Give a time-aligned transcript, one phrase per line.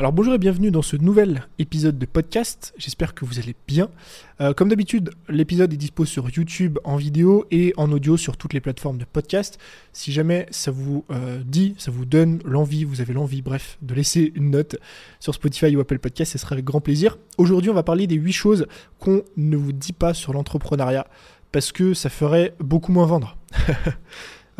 [0.00, 2.72] Alors bonjour et bienvenue dans ce nouvel épisode de podcast.
[2.78, 3.90] J'espère que vous allez bien.
[4.40, 8.52] Euh, comme d'habitude, l'épisode est dispo sur YouTube en vidéo et en audio sur toutes
[8.52, 9.58] les plateformes de podcast.
[9.92, 13.92] Si jamais ça vous euh, dit, ça vous donne l'envie, vous avez l'envie, bref, de
[13.92, 14.76] laisser une note
[15.18, 17.18] sur Spotify ou Apple Podcast, ce serait avec grand plaisir.
[17.36, 18.66] Aujourd'hui, on va parler des 8 choses
[19.00, 21.08] qu'on ne vous dit pas sur l'entrepreneuriat
[21.50, 23.36] parce que ça ferait beaucoup moins vendre.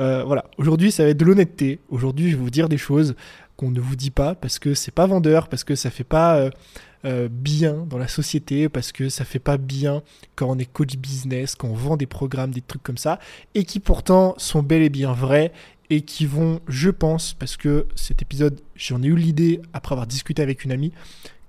[0.00, 1.80] Euh, voilà, aujourd'hui ça va être de l'honnêteté.
[1.88, 3.16] Aujourd'hui je vais vous dire des choses
[3.58, 6.36] qu'on ne vous dit pas parce que c'est pas vendeur, parce que ça fait pas
[6.36, 6.50] euh,
[7.04, 10.02] euh, bien dans la société, parce que ça fait pas bien
[10.36, 13.18] quand on est coach business, quand on vend des programmes, des trucs comme ça,
[13.54, 15.52] et qui pourtant sont bel et bien vrais
[15.90, 20.06] et qui vont, je pense, parce que cet épisode, j'en ai eu l'idée après avoir
[20.06, 20.92] discuté avec une amie,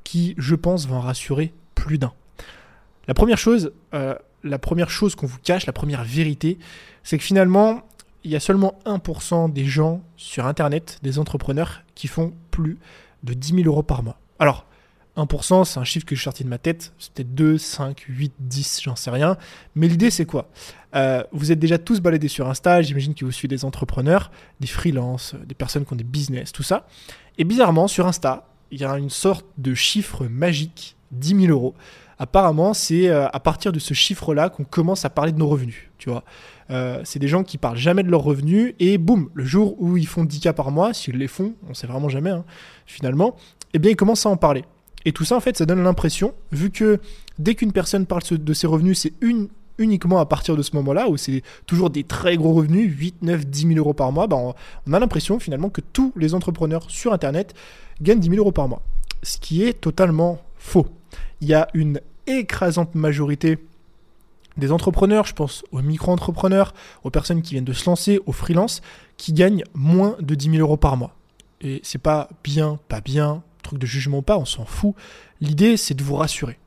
[0.03, 2.13] qui, je pense, va en rassurer plus d'un.
[3.07, 6.57] La première chose, euh, la première chose qu'on vous cache, la première vérité,
[7.03, 7.83] c'est que finalement,
[8.23, 12.77] il y a seulement 1% des gens sur Internet, des entrepreneurs, qui font plus
[13.23, 14.17] de 10 000 euros par mois.
[14.39, 14.65] Alors,
[15.17, 16.93] 1%, c'est un chiffre que je suis sorti de ma tête.
[16.97, 19.35] C'est peut-être 2, 5, 8, 10, j'en sais rien.
[19.75, 20.49] Mais l'idée, c'est quoi?
[20.95, 22.81] Euh, Vous êtes déjà tous baladés sur Insta.
[22.81, 26.63] J'imagine que vous suivez des entrepreneurs, des freelances, des personnes qui ont des business, tout
[26.63, 26.87] ça.
[27.37, 31.73] Et bizarrement, sur Insta, il y a une sorte de chiffre magique, 10 000 euros.
[32.17, 35.89] Apparemment, c'est euh, à partir de ce chiffre-là qu'on commence à parler de nos revenus.
[35.97, 36.23] Tu vois
[36.71, 39.97] euh, c'est des gens qui parlent jamais de leurs revenus et boum, le jour où
[39.97, 42.45] ils font 10K par mois, s'ils les font, on sait vraiment jamais hein,
[42.85, 43.35] finalement,
[43.73, 44.63] eh bien ils commencent à en parler.
[45.03, 46.99] Et tout ça en fait ça donne l'impression, vu que
[47.39, 49.47] dès qu'une personne parle de ses revenus, c'est une,
[49.79, 53.47] uniquement à partir de ce moment-là, où c'est toujours des très gros revenus, 8, 9,
[53.47, 57.13] 10 000 euros par mois, bah, on, a l'impression finalement que tous les entrepreneurs sur
[57.13, 57.55] Internet
[58.01, 58.83] gagnent 10 000 euros par mois.
[59.23, 60.85] Ce qui est totalement faux.
[61.41, 63.57] Il y a une écrasante majorité
[64.57, 68.81] des entrepreneurs, je pense aux micro-entrepreneurs, aux personnes qui viennent de se lancer, aux freelances,
[69.17, 71.15] qui gagnent moins de 10 000 euros par mois.
[71.61, 74.95] Et c'est pas bien, pas bien, truc de jugement pas, on s'en fout.
[75.41, 76.57] L'idée, c'est de vous rassurer.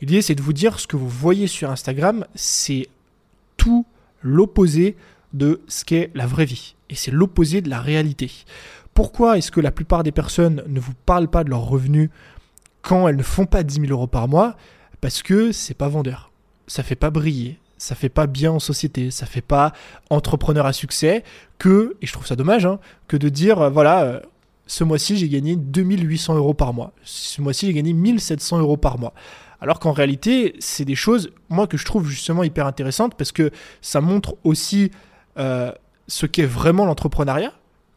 [0.00, 2.88] L'idée, c'est de vous dire ce que vous voyez sur Instagram, c'est
[3.56, 3.86] tout
[4.22, 4.96] l'opposé
[5.32, 6.74] de ce qu'est la vraie vie.
[6.90, 8.30] Et c'est l'opposé de la réalité.
[8.94, 12.10] Pourquoi est-ce que la plupart des personnes ne vous parlent pas de leurs revenus
[12.86, 14.54] quand elles ne font pas 10 000 euros par mois
[15.00, 16.30] Parce que c'est pas vendeur.
[16.68, 19.72] Ça fait pas briller, ça fait pas bien en société, ça fait pas
[20.08, 21.24] entrepreneur à succès
[21.58, 24.20] que, et je trouve ça dommage, hein, que de dire, euh, voilà, euh,
[24.66, 28.98] ce mois-ci j'ai gagné 2800 euros par mois, ce mois-ci j'ai gagné 1700 euros par
[28.98, 29.14] mois.
[29.60, 33.50] Alors qu'en réalité, c'est des choses, moi, que je trouve justement hyper intéressantes parce que
[33.80, 34.90] ça montre aussi
[35.38, 35.72] euh,
[36.08, 37.52] ce qu'est vraiment l'entrepreneuriat,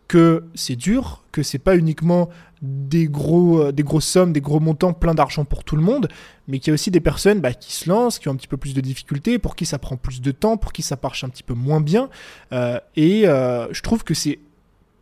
[0.10, 2.30] que c'est dur, que c'est pas uniquement
[2.64, 6.10] des, gros, euh, des grosses sommes, des gros montants, plein d'argent pour tout le monde,
[6.48, 8.48] mais qu'il y a aussi des personnes bah, qui se lancent, qui ont un petit
[8.48, 11.24] peu plus de difficultés, pour qui ça prend plus de temps, pour qui ça marche
[11.24, 12.10] un petit peu moins bien.
[12.52, 14.40] Euh, et euh, je trouve que c'est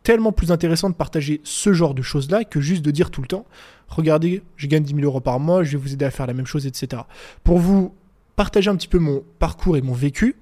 [0.02, 3.28] tellement plus intéressant de partager ce genre de choses-là que juste de dire tout le
[3.28, 3.46] temps,
[3.88, 6.34] regardez, je gagne 10 000 euros par mois, je vais vous aider à faire la
[6.34, 7.02] même chose, etc.
[7.44, 7.94] Pour vous
[8.36, 10.36] partager un petit peu mon parcours et mon vécu,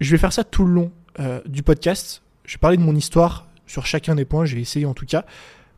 [0.00, 0.90] je vais faire ça tout le long
[1.46, 2.22] du podcast.
[2.44, 5.06] Je vais parler de mon histoire sur chacun des points, je vais essayer en tout
[5.06, 5.24] cas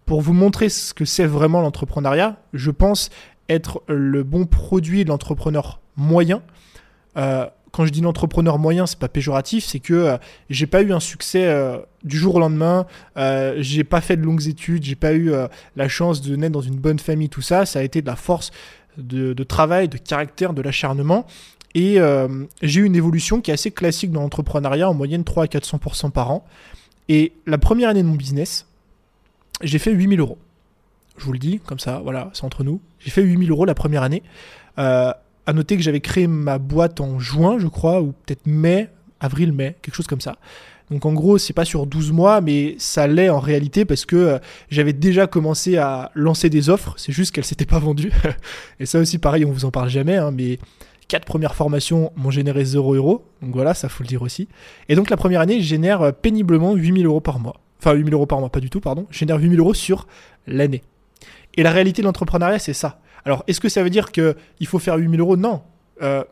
[0.08, 3.10] pour vous montrer ce que c'est vraiment l'entrepreneuriat, je pense
[3.50, 6.42] être le bon produit de l'entrepreneur moyen.
[7.18, 10.16] Euh, quand je dis l'entrepreneur moyen, c'est pas péjoratif, c'est que euh,
[10.48, 12.86] j'ai pas eu un succès euh, du jour au lendemain,
[13.58, 15.30] j'ai pas fait de longues études, j'ai pas eu
[15.76, 17.66] la chance de naître dans une bonne famille, tout ça.
[17.66, 18.50] Ça a été de la force
[18.96, 21.26] de, de travail, de caractère, de l'acharnement.
[21.74, 21.98] Et
[22.62, 26.12] j'ai eu une évolution qui est assez classique dans l'entrepreneuriat, en moyenne 3 à 400%
[26.12, 26.46] par an.
[27.08, 28.66] Et la première année de mon business,
[29.62, 30.38] j'ai fait 8000 euros.
[31.16, 32.80] Je vous le dis, comme ça, voilà, c'est entre nous.
[33.00, 34.22] J'ai fait 8000 euros la première année.
[34.78, 35.12] Euh,
[35.46, 39.76] à noter que j'avais créé ma boîte en juin, je crois, ou peut-être mai, avril-mai,
[39.82, 40.36] quelque chose comme ça.
[40.90, 44.16] Donc en gros, c'est pas sur 12 mois, mais ça l'est en réalité parce que
[44.16, 44.38] euh,
[44.70, 48.12] j'avais déjà commencé à lancer des offres, c'est juste qu'elles s'étaient pas vendues.
[48.80, 50.58] Et ça aussi, pareil, on vous en parle jamais, hein, mais
[51.08, 53.24] quatre premières formations m'ont généré 0 euros.
[53.42, 54.48] Donc voilà, ça faut le dire aussi.
[54.88, 58.14] Et donc la première année, je génère euh, péniblement 8000 euros par mois enfin 8000
[58.14, 60.06] euros par mois, pas du tout, pardon, je génère 8000 euros sur
[60.46, 60.82] l'année.
[61.54, 63.00] Et la réalité de l'entrepreneuriat, c'est ça.
[63.24, 65.36] Alors, est-ce que ça veut dire qu'il faut faire 8000 euros?
[65.36, 65.62] Non.
[66.02, 66.24] Euh,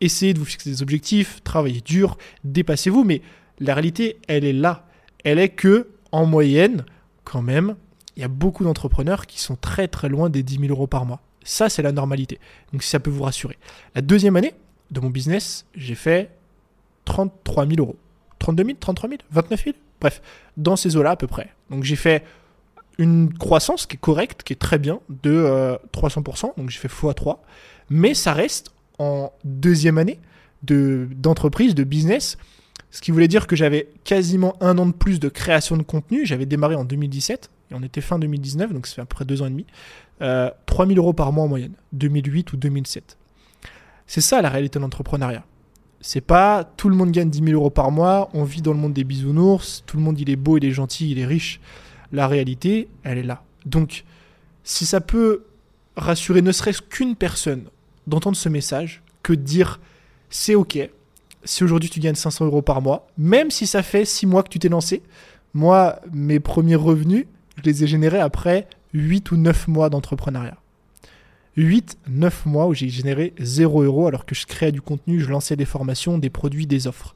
[0.00, 3.22] essayez de vous fixer des objectifs, travaillez dur, dépassez-vous, mais
[3.58, 4.86] la réalité, elle est là.
[5.24, 6.84] Elle est que, en moyenne,
[7.24, 7.76] quand même,
[8.16, 11.04] il y a beaucoup d'entrepreneurs qui sont très très loin des 10 000 euros par
[11.04, 11.20] mois.
[11.44, 12.38] Ça, c'est la normalité.
[12.72, 13.58] Donc, si ça peut vous rassurer.
[13.94, 14.54] La deuxième année
[14.90, 16.30] de mon business, j'ai fait
[17.04, 17.96] 33 000 euros.
[18.38, 20.22] 32 000, 33 000, 29 000 Bref,
[20.56, 21.50] dans ces eaux-là à peu près.
[21.70, 22.24] Donc j'ai fait
[22.98, 26.88] une croissance qui est correcte, qui est très bien, de 300%, euh, donc j'ai fait
[26.88, 27.38] x3,
[27.88, 30.20] mais ça reste en deuxième année
[30.62, 32.36] d'entreprise, de, business,
[32.90, 36.26] ce qui voulait dire que j'avais quasiment un an de plus de création de contenu,
[36.26, 39.24] j'avais démarré en 2017, et on était fin 2019, donc ça fait à peu près
[39.24, 39.64] deux ans et demi,
[40.22, 43.16] euh, 3000 euros par mois en moyenne, 2008 ou 2007.
[44.06, 45.44] C'est ça la réalité de l'entrepreneuriat.
[46.00, 48.78] C'est pas tout le monde gagne 10 000 euros par mois, on vit dans le
[48.78, 51.60] monde des bisounours, tout le monde il est beau, il est gentil, il est riche.
[52.12, 53.42] La réalité, elle est là.
[53.66, 54.04] Donc,
[54.64, 55.44] si ça peut
[55.96, 57.64] rassurer ne serait-ce qu'une personne
[58.06, 59.80] d'entendre ce message, que de dire
[60.30, 60.90] c'est ok,
[61.44, 64.48] si aujourd'hui tu gagnes 500 euros par mois, même si ça fait 6 mois que
[64.48, 65.02] tu t'es lancé,
[65.54, 67.26] moi, mes premiers revenus,
[67.56, 70.58] je les ai générés après 8 ou 9 mois d'entrepreneuriat.
[71.56, 75.28] 8, 9 mois où j'ai généré 0 euros alors que je créais du contenu, je
[75.28, 77.14] lançais des formations, des produits, des offres.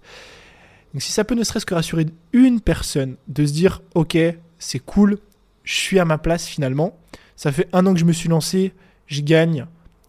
[0.93, 4.17] Donc si ça peut ne serait-ce que rassurer une personne de se dire ok,
[4.59, 5.19] c'est cool,
[5.63, 6.99] je suis à ma place finalement,
[7.37, 8.73] ça fait un an que je me suis lancé,
[9.07, 9.67] je gagne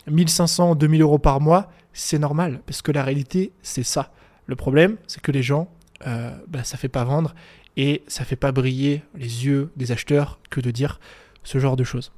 [0.07, 4.11] 1500, 2000 euros par mois, c'est normal parce que la réalité c'est ça.
[4.47, 5.69] Le problème c'est que les gens,
[6.07, 7.35] euh, bah, fait pas vendre
[7.77, 10.99] et ça fait pas briller les yeux des acheteurs que de dire
[11.45, 12.11] ce genre de choses.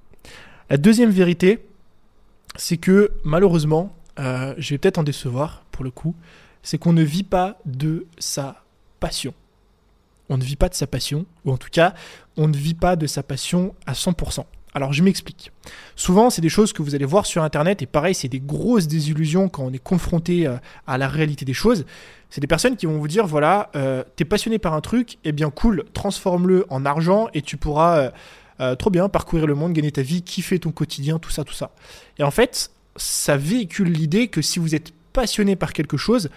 [0.72, 1.64] La deuxième vérité,
[2.56, 6.16] c'est que malheureusement, euh, je vais peut-être en décevoir pour le coup,
[6.64, 8.64] c'est qu'on ne vit pas de sa
[9.00, 9.34] passion.
[10.30, 11.94] On ne vit pas de sa passion, ou en tout cas,
[12.36, 14.44] on ne vit pas de sa passion à 100%.
[14.74, 15.52] Alors je m'explique.
[15.96, 18.88] Souvent, c'est des choses que vous allez voir sur Internet, et pareil, c'est des grosses
[18.88, 21.86] désillusions quand on est confronté euh, à la réalité des choses.
[22.30, 25.32] C'est des personnes qui vont vous dire, voilà, euh, t'es passionné par un truc, eh
[25.32, 28.12] bien cool, transforme-le en argent, et tu pourras...
[28.80, 31.72] trop bien, parcourir le monde, gagner ta vie, kiffer ton quotidien, tout ça, tout ça.
[32.18, 36.30] Et en fait, ça véhicule l'idée que si vous êtes passionné par quelque chose,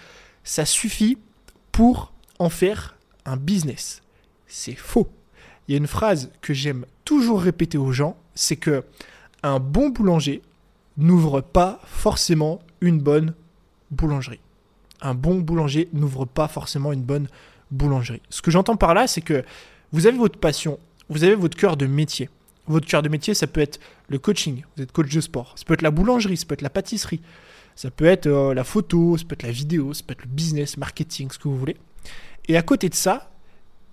[0.45, 1.19] ça suffit
[1.73, 4.03] pour en faire un business.
[4.47, 5.09] C'est faux.
[5.69, 8.85] Il y a une phrase que j'aime toujours répéter aux gens, c'est que
[9.43, 10.43] un bon boulanger
[10.97, 13.35] n'ouvre pas forcément une bonne
[13.91, 14.41] boulangerie.
[15.01, 17.29] Un bon boulanger n'ouvre pas forcément une bonne
[17.71, 18.23] boulangerie.
[18.29, 19.45] Ce que j'entends par là, c'est que
[19.93, 20.79] vous avez votre passion
[21.11, 22.31] vous avez votre cœur de métier.
[22.67, 25.65] Votre cœur de métier, ça peut être le coaching, vous êtes coach de sport, ça
[25.65, 27.21] peut être la boulangerie, ça peut être la pâtisserie,
[27.75, 30.31] ça peut être euh, la photo, ça peut être la vidéo, ça peut être le
[30.31, 31.77] business, marketing, ce que vous voulez.
[32.47, 33.33] Et à côté de ça,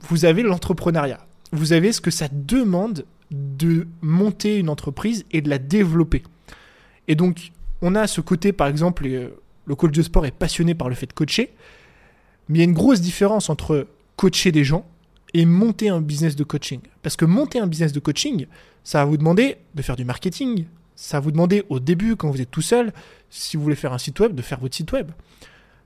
[0.02, 1.26] vous avez l'entrepreneuriat.
[1.52, 6.24] Vous avez ce que ça demande de monter une entreprise et de la développer.
[7.08, 9.30] Et donc, on a ce côté, par exemple, euh,
[9.66, 11.54] le coach de sport est passionné par le fait de coacher,
[12.48, 14.86] mais il y a une grosse différence entre coacher des gens
[15.34, 16.80] et monter un business de coaching.
[17.02, 18.48] Parce que monter un business de coaching,
[18.84, 20.66] ça va vous demander de faire du marketing,
[20.96, 22.92] ça va vous demander au début, quand vous êtes tout seul,
[23.30, 25.12] si vous voulez faire un site web, de faire votre site web.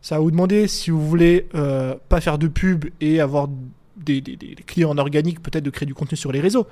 [0.02, 3.50] Ça va vous demander, si vous voulez euh, pas faire de pub et avoir
[3.98, 4.22] des,
[4.66, 6.68] clients en organique, peut-être de créer du contenu sur les réseaux.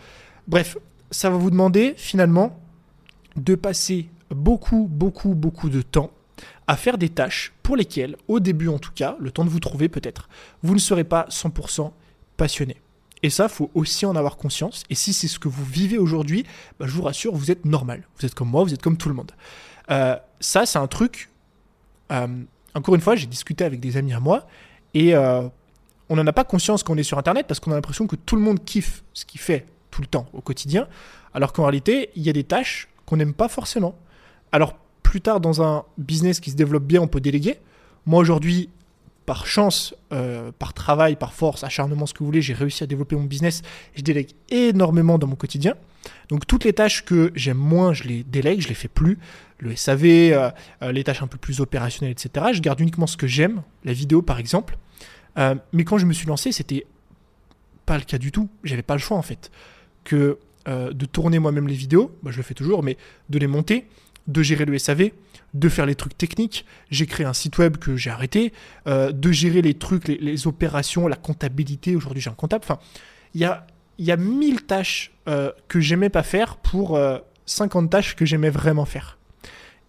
[0.47, 0.77] Bref,
[1.11, 2.59] ça va vous demander finalement
[3.35, 6.11] de passer beaucoup, beaucoup, beaucoup de temps
[6.67, 9.59] à faire des tâches pour lesquelles, au début en tout cas, le temps de vous
[9.59, 10.29] trouver peut-être,
[10.63, 11.91] vous ne serez pas 100%
[12.39, 12.77] passionné.
[13.21, 14.83] Et ça, faut aussi en avoir conscience.
[14.89, 16.45] Et si c'est ce que vous vivez aujourd'hui,
[16.79, 18.07] bah, je vous rassure, vous êtes normal.
[18.17, 19.33] Vous êtes comme moi, vous êtes comme tout le monde.
[19.91, 21.29] Euh, ça, c'est un truc.
[22.11, 22.27] Euh,
[22.73, 24.47] encore une fois, j'ai discuté avec des amis à moi
[24.93, 25.47] et euh,
[26.07, 28.15] on n'en a pas conscience quand on est sur Internet parce qu'on a l'impression que
[28.15, 30.87] tout le monde kiffe ce qu'il fait tout le temps au quotidien,
[31.33, 33.95] alors qu'en réalité, il y a des tâches qu'on n'aime pas forcément.
[34.51, 37.59] Alors plus tard, dans un business qui se développe bien, on peut déléguer.
[38.05, 38.69] Moi aujourd'hui,
[39.29, 42.87] par chance, euh, par travail, par force, acharnement, ce que vous voulez, j'ai réussi à
[42.87, 43.61] développer mon business.
[43.93, 45.75] Je délègue énormément dans mon quotidien.
[46.29, 49.19] Donc toutes les tâches que j'aime moins, je les délègue, je les fais plus.
[49.59, 50.49] Le SAV, euh,
[50.81, 52.47] euh, les tâches un peu plus opérationnelles, etc.
[52.53, 54.79] Je garde uniquement ce que j'aime, la vidéo par exemple.
[55.73, 56.87] mais quand je me suis lancé, c'était
[57.85, 58.49] pas le cas du tout.
[58.63, 59.51] J'avais pas le choix en fait.
[60.05, 62.97] Que de tourner moi-même les vidéos, bah, je le fais toujours, mais
[63.29, 63.85] de les monter,
[64.25, 65.11] de gérer le SAV,
[65.53, 66.65] de faire les trucs techniques.
[66.89, 68.53] J'ai créé un site web que j'ai arrêté,
[68.87, 71.95] euh, de gérer les trucs, les, opérations, la comptabilité.
[71.95, 72.63] Aujourd'hui, j'ai un comptable.
[72.63, 72.79] Enfin,
[73.33, 73.65] il y a,
[73.97, 76.99] y a 1000 tâches euh, que j'aimais pas faire pour
[77.45, 79.17] 50 euh, tâches que j'aimais vraiment faire.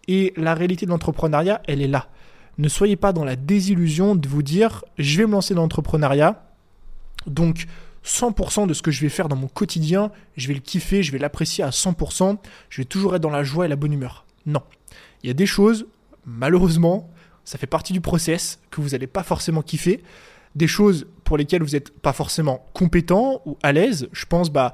[0.09, 2.09] Et la réalité de l'entrepreneuriat, elle est là.
[2.59, 6.43] Ne soyez pas dans la désillusion de vous dire je vais me lancer dans l'entrepreneuriat.
[7.27, 7.67] Donc,
[8.05, 11.13] 100% de ce que je vais faire dans mon quotidien, je vais le kiffer, je
[11.13, 12.39] vais l'apprécier à 100%,
[12.71, 14.25] je vais toujours être dans la joie et la bonne humeur.
[14.47, 14.63] Non.
[15.23, 15.87] Il y a des choses,
[16.25, 17.11] malheureusement,
[17.45, 20.03] ça fait partie du process que vous n'allez pas forcément kiffer.
[20.55, 24.09] Des choses pour lesquelles vous n'êtes pas forcément compétent ou à l'aise.
[24.13, 24.73] Je pense, bah,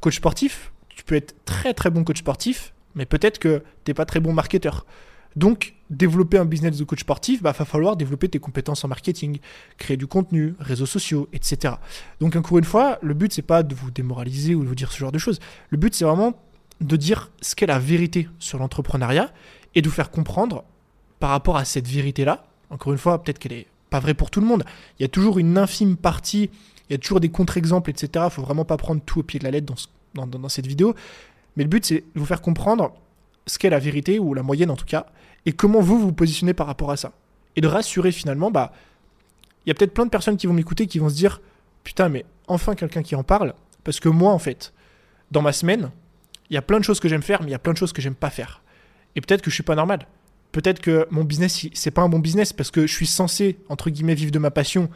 [0.00, 3.94] coach sportif, tu peux être très très bon coach sportif, mais peut-être que tu n'es
[3.94, 4.86] pas très bon marketeur.
[5.34, 9.38] Donc, développer un business de coach sportif, bah, va falloir développer tes compétences en marketing,
[9.76, 11.74] créer du contenu, réseaux sociaux, etc.
[12.20, 14.90] Donc, encore une fois, le but, c'est pas de vous démoraliser ou de vous dire
[14.90, 15.38] ce genre de choses.
[15.68, 16.40] Le but, c'est vraiment
[16.80, 19.32] de dire ce qu'est la vérité sur l'entrepreneuriat
[19.76, 20.64] et de vous faire comprendre
[21.20, 22.44] par rapport à cette vérité-là.
[22.70, 24.64] Encore une fois, peut-être qu'elle n'est pas vraie pour tout le monde.
[24.98, 26.50] Il y a toujours une infime partie,
[26.88, 28.24] il y a toujours des contre-exemples, etc.
[28.28, 30.48] Il faut vraiment pas prendre tout au pied de la lettre dans ce, dans, dans
[30.48, 30.94] cette vidéo.
[31.56, 32.92] Mais le but, c'est de vous faire comprendre
[33.46, 35.06] ce qu'est la vérité, ou la moyenne en tout cas,
[35.44, 37.12] et comment vous vous positionnez par rapport à ça.
[37.54, 38.72] Et de rassurer finalement, bah,
[39.64, 41.40] il y a peut-être plein de personnes qui vont m'écouter qui vont se dire
[41.84, 43.54] Putain, mais enfin quelqu'un qui en parle.
[43.84, 44.72] Parce que moi, en fait,
[45.30, 45.90] dans ma semaine,
[46.50, 47.78] il y a plein de choses que j'aime faire, mais il y a plein de
[47.78, 48.62] choses que j'aime pas faire.
[49.16, 50.06] Et peut-être que je suis pas normal.
[50.52, 53.90] Peut-être que mon business, c'est pas un bon business parce que je suis censé, entre
[53.90, 54.88] guillemets, vivre de ma passion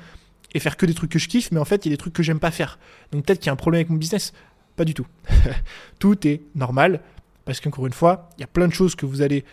[0.55, 1.99] et faire que des trucs que je kiffe, mais en fait, il y a des
[1.99, 2.79] trucs que j'aime pas faire.
[3.13, 4.33] Donc peut-être qu'il y a un problème avec mon business.
[4.77, 5.07] Pas du tout.
[5.99, 7.01] tout est normal
[7.45, 9.45] parce qu'encore une fois, il y a plein de choses que vous allez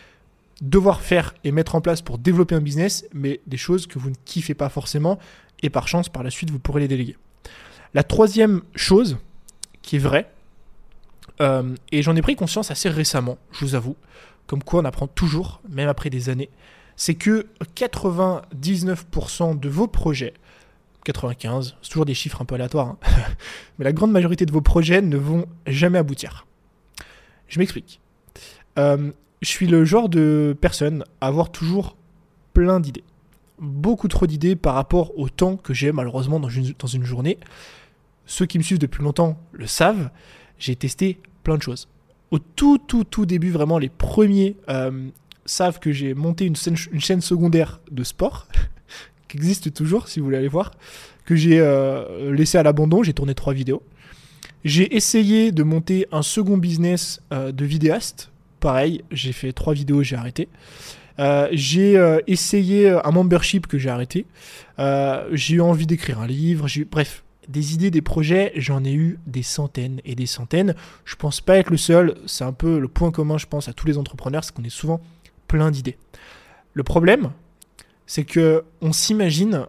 [0.61, 4.09] devoir faire et mettre en place pour développer un business, mais des choses que vous
[4.09, 5.19] ne kiffez pas forcément,
[5.61, 7.15] et par chance, par la suite, vous pourrez les déléguer.
[7.93, 9.17] La troisième chose
[9.81, 10.29] qui est vraie,
[11.41, 13.95] euh, et j'en ai pris conscience assez récemment, je vous avoue,
[14.47, 16.49] comme quoi on apprend toujours, même après des années,
[16.95, 20.33] c'est que 99% de vos projets,
[21.03, 22.97] 95, c'est toujours des chiffres un peu aléatoires, hein,
[23.77, 26.45] mais la grande majorité de vos projets ne vont jamais aboutir.
[27.47, 27.99] Je m'explique.
[28.79, 29.11] Euh,
[29.41, 31.95] je suis le genre de personne à avoir toujours
[32.53, 33.03] plein d'idées.
[33.59, 37.37] Beaucoup trop d'idées par rapport au temps que j'ai malheureusement dans une, dans une journée.
[38.25, 40.09] Ceux qui me suivent depuis longtemps le savent,
[40.59, 41.87] j'ai testé plein de choses.
[42.31, 45.07] Au tout, tout, tout début, vraiment, les premiers euh,
[45.45, 48.47] savent que j'ai monté une chaîne, secondaire de sport,
[49.27, 50.71] qui existe toujours, si vous voulez aller voir,
[51.25, 53.03] que j'ai euh, laissé à l'abandon.
[53.03, 53.81] J'ai tourné trois vidéos.
[54.65, 60.01] J'ai essayé de monter un second business euh, de vidéaste pareil, j'ai fait trois vidéos,
[60.01, 60.49] j'ai arrêté.
[61.51, 64.25] J'ai essayé un membership que j'ai arrêté.
[64.79, 66.65] J'ai eu envie d'écrire un livre.
[66.89, 70.75] Bref, des idées, des projets, j'en ai eu des centaines et des centaines.
[71.05, 72.15] Je pense pas être le seul.
[72.25, 74.69] C'est un peu le point commun, je pense, à tous les entrepreneurs, c'est qu'on est
[74.69, 74.99] souvent
[75.47, 75.97] plein d'idées.
[76.73, 77.31] Le problème,
[78.05, 79.65] c'est que on s'imagine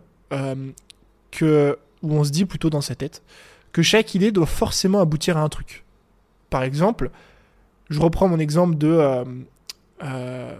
[1.30, 3.22] que, ou on se dit plutôt dans sa tête,
[3.72, 5.84] que chaque idée doit forcément aboutir à un truc.
[6.50, 7.10] Par exemple,
[7.90, 9.24] je reprends mon exemple de, euh,
[10.02, 10.58] euh,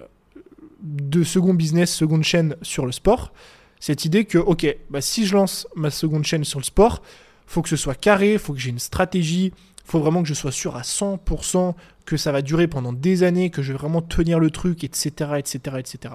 [0.80, 3.32] de second business, seconde chaîne sur le sport.
[3.80, 7.02] Cette idée que, ok, bah, si je lance ma seconde chaîne sur le sport,
[7.46, 9.52] faut que ce soit carré, faut que j'ai une stratégie,
[9.84, 13.50] faut vraiment que je sois sûr à 100% que ça va durer pendant des années,
[13.50, 16.14] que je vais vraiment tenir le truc, etc., etc., etc.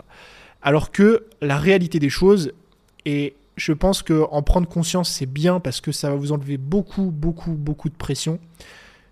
[0.62, 2.52] Alors que la réalité des choses,
[3.06, 6.58] et je pense que en prendre conscience, c'est bien parce que ça va vous enlever
[6.58, 8.40] beaucoup, beaucoup, beaucoup de pression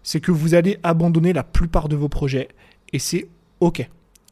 [0.03, 2.49] c'est que vous allez abandonner la plupart de vos projets
[2.93, 3.27] et c'est
[3.59, 3.87] OK.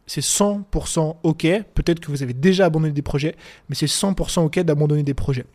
[0.10, 1.48] C'est 100% OK.
[1.76, 3.36] Peut-être que vous avez déjà abandonné des projets,
[3.70, 5.46] mais c'est 100% OK d'abandonner des projets.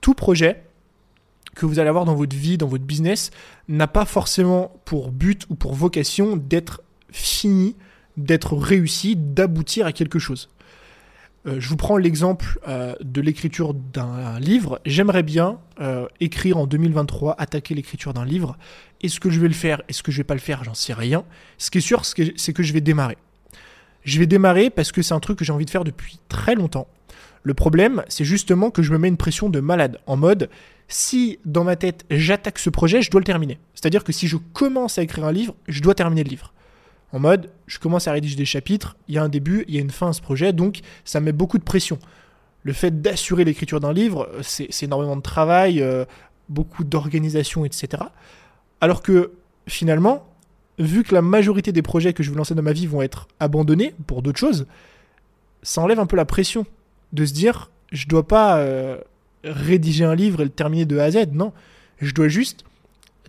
[0.00, 0.64] Tout projet
[1.54, 3.30] que vous allez avoir dans votre vie, dans votre business,
[3.68, 7.76] n'a pas forcément pour but ou pour vocation d'être fini,
[8.16, 10.48] d'être réussi, d'aboutir à quelque chose.
[11.46, 14.80] Euh, je vous prends l'exemple euh, de l'écriture d'un livre.
[14.84, 18.58] J'aimerais bien euh, écrire en 2023, attaquer l'écriture d'un livre.
[19.04, 19.82] Est-ce que je vais le faire?
[19.88, 20.64] Est-ce que je vais pas le faire?
[20.64, 21.24] J'en sais rien.
[21.58, 23.16] Ce qui est sûr, c'est que je vais démarrer.
[24.02, 26.54] Je vais démarrer parce que c'est un truc que j'ai envie de faire depuis très
[26.54, 26.88] longtemps.
[27.42, 30.50] Le problème, c'est justement que je me mets une pression de malade, en mode,
[30.88, 33.58] si dans ma tête j'attaque ce projet, je dois le terminer.
[33.74, 36.52] C'est-à-dire que si je commence à écrire un livre, je dois terminer le livre
[37.12, 39.78] en mode je commence à rédiger des chapitres, il y a un début, il y
[39.78, 41.98] a une fin à ce projet, donc ça met beaucoup de pression.
[42.62, 46.04] Le fait d'assurer l'écriture d'un livre, c'est énormément de travail, euh,
[46.48, 48.02] beaucoup d'organisation, etc.
[48.80, 49.32] Alors que
[49.66, 50.26] finalement,
[50.80, 53.28] vu que la majorité des projets que je veux lancer dans ma vie vont être
[53.38, 54.66] abandonnés pour d'autres choses,
[55.62, 56.66] ça enlève un peu la pression
[57.12, 58.98] de se dire je dois pas euh,
[59.44, 61.52] rédiger un livre et le terminer de A à Z, non,
[62.00, 62.64] je dois juste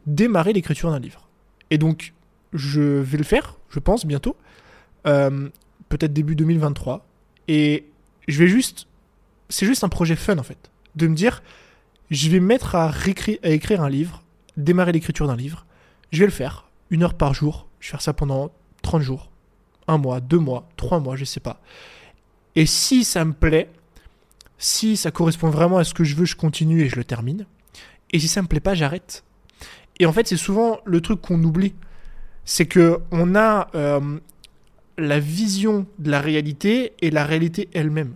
[0.05, 1.27] démarrer l'écriture d'un livre.
[1.69, 2.13] Et donc,
[2.53, 4.35] je vais le faire, je pense, bientôt.
[5.07, 5.49] Euh,
[5.89, 7.05] peut-être début 2023.
[7.47, 7.85] Et
[8.27, 8.87] je vais juste.
[9.49, 10.69] C'est juste un projet fun, en fait.
[10.95, 11.43] De me dire,
[12.09, 14.23] je vais mettre à, à écrire un livre,
[14.57, 15.65] démarrer l'écriture d'un livre.
[16.11, 17.67] Je vais le faire, une heure par jour.
[17.79, 18.51] Je vais faire ça pendant
[18.83, 19.31] 30 jours.
[19.87, 21.59] Un mois, deux mois, trois mois, je sais pas.
[22.55, 23.69] Et si ça me plaît,
[24.59, 27.47] si ça correspond vraiment à ce que je veux, je continue et je le termine.
[28.11, 29.23] Et si ça me plaît pas, j'arrête.
[29.99, 31.73] Et en fait, c'est souvent le truc qu'on oublie
[32.45, 34.19] c'est que on a euh,
[34.97, 38.15] la vision de la réalité et la réalité elle-même.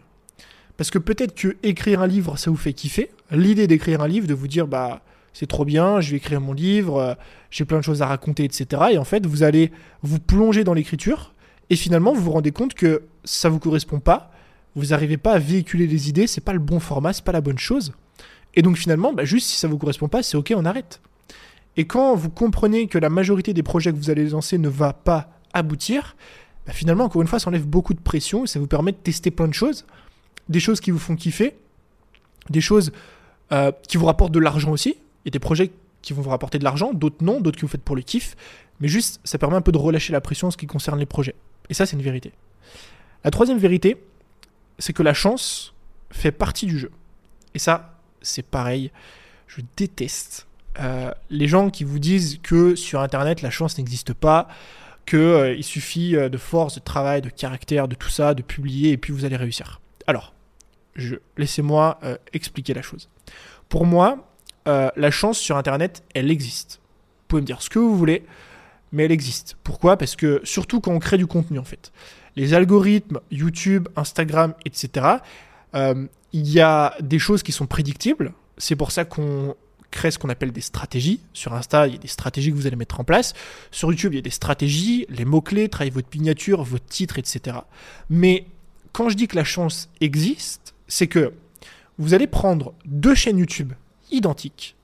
[0.78, 3.12] Parce que peut-être que écrire un livre, ça vous fait kiffer.
[3.32, 5.02] L'idée d'écrire un livre, de vous dire, bah,
[5.36, 7.14] c'est trop bien, je vais écrire mon livre, euh,
[7.52, 8.84] j'ai plein de choses à raconter, etc.
[8.94, 9.70] Et en fait, vous allez
[10.02, 11.34] vous plonger dans l'écriture,
[11.70, 14.32] et finalement, vous vous rendez compte que ça vous correspond pas,
[14.76, 17.42] vous n'arrivez pas à véhiculer les idées, c'est pas le bon format, c'est pas la
[17.42, 17.92] bonne chose.
[18.54, 21.02] Et donc finalement, bah, juste si ça vous correspond pas, c'est ok, on arrête.
[21.76, 24.94] Et quand vous comprenez que la majorité des projets que vous allez lancer ne va
[24.94, 26.16] pas aboutir,
[26.66, 28.98] bah, finalement, encore une fois, ça enlève beaucoup de pression et ça vous permet de
[28.98, 29.86] tester plein de choses.
[30.48, 31.58] Des choses qui vous font kiffer,
[32.50, 32.94] des choses
[33.52, 36.64] euh, qui vous rapportent de l'argent aussi, et des projets qui vont vous rapporter de
[36.64, 38.36] l'argent, d'autres non, d'autres que vous faites pour le kiff.
[38.80, 41.06] Mais juste, ça permet un peu de relâcher la pression en ce qui concerne les
[41.06, 41.36] projets.
[41.70, 42.32] Et ça, c'est une vérité.
[43.24, 43.98] La troisième vérité,
[44.78, 45.74] c'est que la chance
[46.12, 46.92] fait partie du jeu.
[47.54, 48.92] Et ça, c'est pareil.
[49.48, 50.48] Je déteste
[50.80, 54.48] euh, les gens qui vous disent que sur Internet, la chance n'existe pas,
[55.06, 58.92] qu'il euh, suffit euh, de force, de travail, de caractère, de tout ça, de publier,
[58.92, 59.82] et puis vous allez réussir.
[60.08, 60.34] Alors,
[61.38, 62.00] laissez-moi
[62.32, 63.10] expliquer la chose.
[63.70, 64.30] Pour moi,
[64.66, 66.80] la chance sur Internet, elle existe.
[66.82, 68.26] Vous pouvez me dire ce que vous voulez,
[68.92, 69.58] mais elle existe.
[69.64, 69.98] Pourquoi?
[69.98, 71.92] Parce que surtout quand on crée du contenu, en fait.
[72.36, 75.08] Les algorithmes, YouTube, Instagram, etc.,
[75.74, 78.34] il y a des choses qui sont prédictibles.
[78.58, 79.56] C'est pour ça qu'on
[79.92, 81.22] crée ce qu'on appelle des stratégies.
[81.32, 83.34] Sur Insta, il y a des stratégies que vous allez mettre en place.
[83.72, 87.58] Sur YouTube, il y a des stratégies, les mots-clés, travailler votre miniature, votre titre, etc.
[88.10, 88.48] Mais
[88.92, 91.34] quand je dis que la chance existe, c'est que
[91.98, 93.72] vous allez prendre deux chaînes YouTube
[94.12, 94.76] identiques,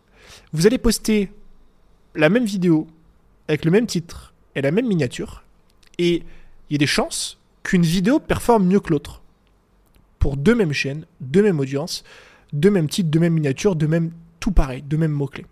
[0.54, 1.32] vous allez poster
[2.16, 2.88] la même vidéo
[3.48, 5.44] avec le même titre et la même miniature,
[5.98, 6.24] et
[6.70, 9.22] il y a des chances qu'une vidéo performe mieux que l'autre.
[10.20, 12.04] Pour deux mêmes chaînes, deux mêmes audiences,
[12.54, 15.46] deux mêmes titres, deux mêmes miniatures, deux mêmes tout pareil, de même mots-clés.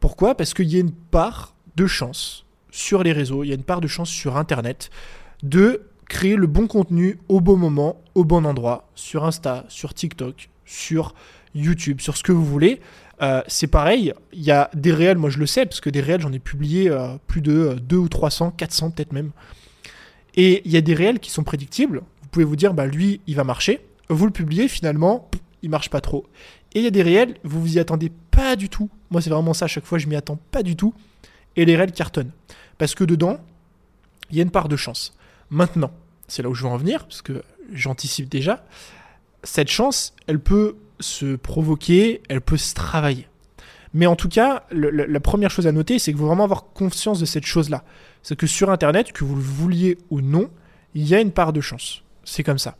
[0.00, 0.34] Pourquoi?
[0.34, 3.64] Parce qu'il y a une part de chance sur les réseaux, il y a une
[3.64, 4.90] part de chance sur Internet
[5.42, 10.50] de créer le bon contenu au bon moment, au bon endroit, sur Insta, sur TikTok,
[10.64, 11.14] sur
[11.54, 12.80] YouTube, sur ce que vous voulez.
[13.20, 16.00] Euh, c'est pareil, il y a des réels, moi je le sais, parce que des
[16.00, 19.32] réels, j'en ai publié euh, plus de 2 euh, ou 300, 400 peut-être même.
[20.34, 22.02] Et il y a des réels qui sont prédictibles.
[22.22, 23.80] Vous pouvez vous dire, bah lui, il va marcher.
[24.08, 25.28] Vous le publiez, finalement,
[25.62, 26.26] il marche pas trop.
[26.74, 28.88] Et il y a des réels, vous vous y attendez pas du tout.
[29.10, 30.94] Moi, c'est vraiment ça, à chaque fois, je m'y attends pas du tout.
[31.56, 32.30] Et les réels cartonnent.
[32.76, 33.38] Parce que dedans,
[34.30, 35.16] il y a une part de chance.
[35.50, 35.90] Maintenant,
[36.28, 38.64] c'est là où je veux en venir, parce que j'anticipe déjà.
[39.42, 43.28] Cette chance, elle peut se provoquer, elle peut se travailler.
[43.94, 47.20] Mais en tout cas, la première chose à noter, c'est qu'il faut vraiment avoir conscience
[47.20, 47.84] de cette chose-là.
[48.22, 50.50] C'est que sur Internet, que vous le vouliez ou non,
[50.94, 52.02] il y a une part de chance.
[52.24, 52.76] C'est comme ça.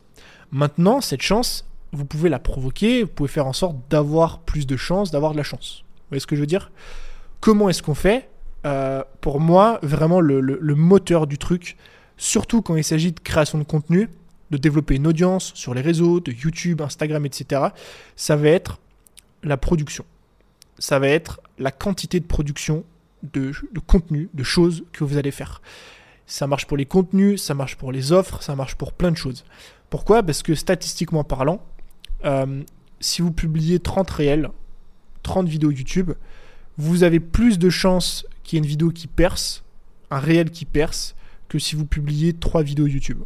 [0.50, 4.76] Maintenant, cette chance, vous pouvez la provoquer, vous pouvez faire en sorte d'avoir plus de
[4.76, 5.84] chances, d'avoir de la chance.
[5.96, 6.70] Vous voyez ce que je veux dire?
[7.40, 8.28] Comment est-ce qu'on fait?
[8.66, 11.76] Euh, Pour moi, vraiment le, moteur du truc,
[12.16, 14.08] surtout quand il s'agit de création de contenu,
[14.50, 17.62] de développer une audience sur les réseaux, de YouTube, Instagram, etc.,
[18.16, 18.78] ça va être
[19.42, 20.04] la production.
[20.78, 22.84] Ça va être la quantité de production
[23.22, 23.52] de,
[23.86, 25.60] contenu, de choses que vous allez faire.
[26.26, 29.16] Ça marche pour les contenus, ça marche pour les offres, ça marche pour plein de
[29.16, 29.44] choses.
[29.90, 30.22] Pourquoi?
[30.22, 31.62] Parce que statistiquement parlant,
[32.24, 32.62] euh,
[33.00, 34.50] si vous publiez 30 réels,
[35.22, 36.12] 30 vidéos YouTube,
[36.76, 39.64] vous avez plus de chances qu'il y ait une vidéo qui perce,
[40.10, 41.16] un réel qui perce,
[41.48, 43.22] que si vous publiez 3 vidéos YouTube.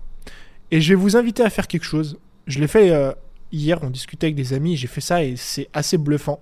[0.72, 2.18] Et je vais vous inviter à faire quelque chose.
[2.48, 3.12] Je l'ai fait euh,
[3.52, 6.40] hier, on discutait avec des amis, j'ai fait ça et c'est assez bluffant.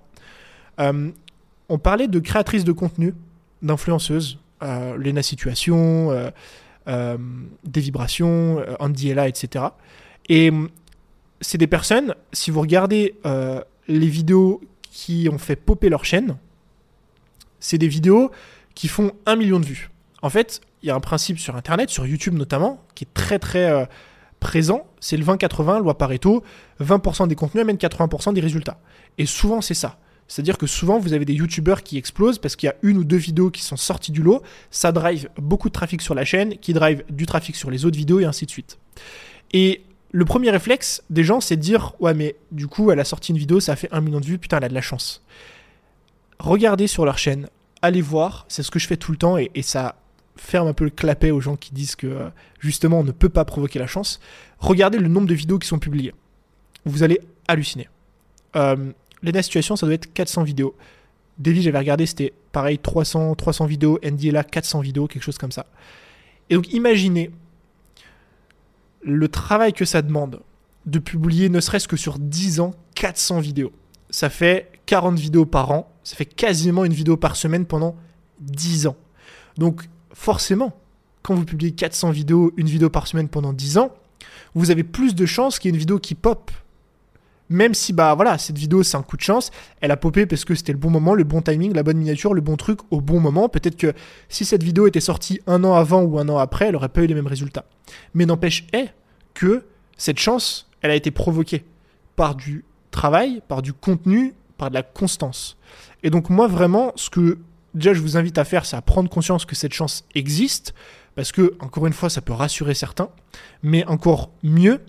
[0.79, 1.11] Euh,
[1.69, 3.13] on parlait de créatrices de contenu,
[3.61, 6.11] d'influenceuses, Lena Situation,
[6.87, 9.65] des vibrations, Andy Ella, etc.
[10.29, 10.51] Et
[11.41, 16.37] c'est des personnes, si vous regardez euh, les vidéos qui ont fait popper leur chaîne,
[17.59, 18.31] c'est des vidéos
[18.75, 19.89] qui font un million de vues.
[20.21, 23.39] En fait, il y a un principe sur Internet, sur YouTube notamment, qui est très
[23.39, 23.85] très euh,
[24.41, 26.43] présent, c'est le 20-80, loi Pareto,
[26.81, 28.81] 20% des contenus amènent 80% des résultats.
[29.17, 29.97] Et souvent c'est ça.
[30.27, 33.03] C'est-à-dire que souvent vous avez des youtubeurs qui explosent parce qu'il y a une ou
[33.03, 36.57] deux vidéos qui sont sorties du lot, ça drive beaucoup de trafic sur la chaîne,
[36.57, 38.77] qui drive du trafic sur les autres vidéos et ainsi de suite.
[39.53, 43.05] Et le premier réflexe des gens, c'est de dire Ouais, mais du coup, elle a
[43.05, 44.81] sorti une vidéo, ça a fait un million de vues, putain, elle a de la
[44.81, 45.23] chance.
[46.39, 47.47] Regardez sur leur chaîne,
[47.81, 49.95] allez voir, c'est ce que je fais tout le temps et, ça
[50.35, 53.29] ferme un peu le clapet aux gens qui disent que euh, justement on ne peut
[53.29, 54.19] pas provoquer la chance.
[54.59, 56.13] Regardez le nombre de vidéos qui sont publiées.
[56.85, 57.89] Vous allez halluciner.
[58.55, 58.91] Euh,
[59.23, 60.75] les situations, ça doit être 400 vidéos.
[61.37, 63.99] Davy, j'avais regardé, c'était pareil, 300, 300 vidéos.
[64.05, 65.65] Andy est là, 400 vidéos, quelque chose comme ça.
[66.49, 67.31] Et donc imaginez
[69.03, 70.41] le travail que ça demande
[70.85, 73.71] de publier ne serait-ce que sur 10 ans 400 vidéos.
[74.09, 77.95] Ça fait 40 vidéos par an, ça fait quasiment une vidéo par semaine pendant
[78.39, 78.97] 10 ans.
[79.57, 80.73] Donc forcément,
[81.23, 83.93] quand vous publiez 400 vidéos, une vidéo par semaine pendant 10 ans,
[84.55, 86.51] vous avez plus de chances qu'il y ait une vidéo qui pop.
[87.49, 90.45] Même si, bah voilà, cette vidéo c'est un coup de chance, elle a popé parce
[90.45, 93.01] que c'était le bon moment, le bon timing, la bonne miniature, le bon truc au
[93.01, 93.49] bon moment.
[93.49, 93.93] Peut-être que
[94.29, 97.01] si cette vidéo était sortie un an avant ou un an après, elle n'aurait pas
[97.01, 97.65] eu les mêmes résultats.
[98.13, 98.87] Mais n'empêche, eh,
[99.33, 99.65] que
[99.97, 101.65] cette chance, elle a été provoquée
[102.15, 105.57] par du travail, par du contenu, par de la constance.
[106.03, 107.37] Et donc moi vraiment, ce que
[107.73, 110.73] déjà je vous invite à faire, c'est à prendre conscience que cette chance existe,
[111.15, 113.09] parce que, encore une fois, ça peut rassurer certains,
[113.63, 114.81] mais encore mieux,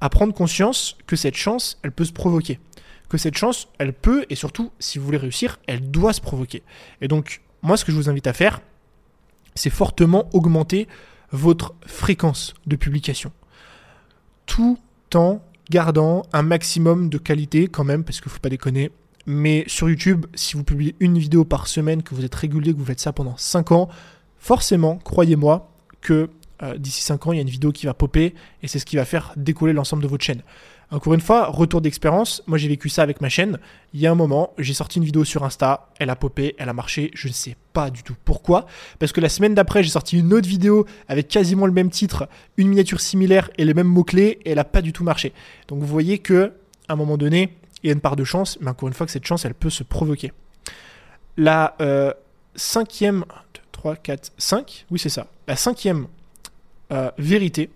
[0.00, 2.58] à prendre conscience que cette chance, elle peut se provoquer.
[3.08, 6.62] que cette chance, elle peut, et surtout, si vous voulez réussir, elle doit se provoquer.
[7.00, 8.60] Et donc, moi, ce que je vous invite à faire,
[9.56, 10.86] c'est fortement augmenter
[11.32, 13.32] votre fréquence de publication.
[14.46, 14.78] Tout
[15.14, 18.92] en gardant un maximum de qualité quand même, parce qu'il ne faut pas déconner.
[19.32, 22.78] Mais sur YouTube, si vous publiez une vidéo par semaine, que vous êtes régulier, que
[22.78, 23.88] vous faites ça pendant 5 ans,
[24.40, 26.30] forcément, croyez-moi, que
[26.64, 28.84] euh, d'ici 5 ans, il y a une vidéo qui va popper et c'est ce
[28.84, 30.42] qui va faire décoller l'ensemble de votre chaîne.
[30.90, 33.60] Encore une fois, retour d'expérience, moi j'ai vécu ça avec ma chaîne.
[33.94, 36.68] Il y a un moment, j'ai sorti une vidéo sur Insta, elle a popé, elle
[36.68, 38.66] a marché, je ne sais pas du tout pourquoi.
[38.98, 42.28] Parce que la semaine d'après, j'ai sorti une autre vidéo avec quasiment le même titre,
[42.56, 45.32] une miniature similaire et les mêmes mots-clés, et elle n'a pas du tout marché.
[45.68, 46.52] Donc vous voyez que
[46.88, 49.06] à un moment donné, il y a une part de chance, mais encore une fois
[49.06, 50.32] que cette chance, elle peut se provoquer.
[51.36, 52.12] La euh,
[52.54, 56.06] cinquième, 2, 3, 4, 5, oui c'est ça, la cinquième
[56.92, 57.70] euh, vérité,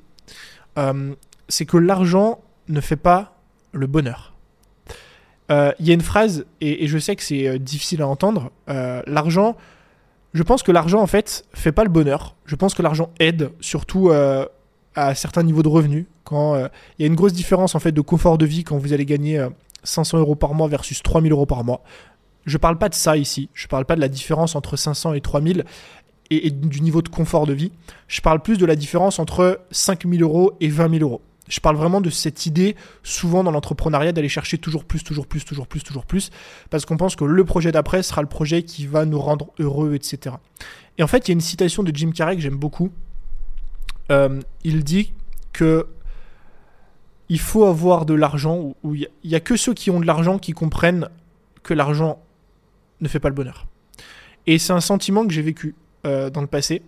[0.78, 1.14] euh,
[1.48, 3.38] c'est que l'argent ne fait pas
[3.72, 4.32] le bonheur.
[5.50, 9.56] Il y a une phrase, et, je sais que c'est difficile à entendre, l'argent,
[10.32, 12.34] je pense que l'argent en fait fait pas le bonheur.
[12.44, 16.06] Je pense que l'argent aide, surtout à certains niveaux de revenus.
[16.24, 18.94] Quand il y a une grosse différence en fait de confort de vie quand vous
[18.94, 19.46] allez gagner
[19.84, 21.82] 500 euros par mois versus 3000 euros par mois.
[22.46, 23.48] Je parle pas de ça ici.
[23.54, 25.64] Je parle pas de la différence entre 500 et 3000
[26.30, 27.72] et, du niveau de confort de vie.
[28.08, 31.22] Je parle plus de la différence entre 5000 euros et 20 000 euros.
[31.48, 35.44] Je parle vraiment de cette idée, souvent dans l'entrepreneuriat, d'aller chercher toujours plus, toujours plus,
[35.44, 36.30] toujours plus, toujours plus,
[36.70, 39.94] parce qu'on pense que le projet d'après sera le projet qui va nous rendre heureux,
[39.94, 40.36] etc.
[40.96, 42.90] Et en fait, il y a une citation de Jim Carrey que j'aime beaucoup.
[44.10, 45.12] Euh, il dit
[45.52, 45.86] que
[47.28, 50.38] il faut avoir de l'argent, ou il n'y a, que ceux qui ont de l'argent
[50.38, 51.08] qui comprennent
[51.62, 52.20] que l'argent
[53.00, 53.66] ne fait pas le bonheur.
[54.46, 55.74] Et c'est un sentiment que j'ai vécu.
[56.06, 56.82] Euh, dans le passé.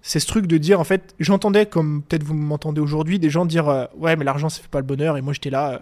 [0.00, 3.46] C'est ce truc de dire, en fait, j'entendais, comme peut-être vous m'entendez aujourd'hui, des gens
[3.46, 5.16] dire euh, Ouais, mais l'argent, ça fait pas le bonheur.
[5.16, 5.78] Et moi, j'étais là, euh,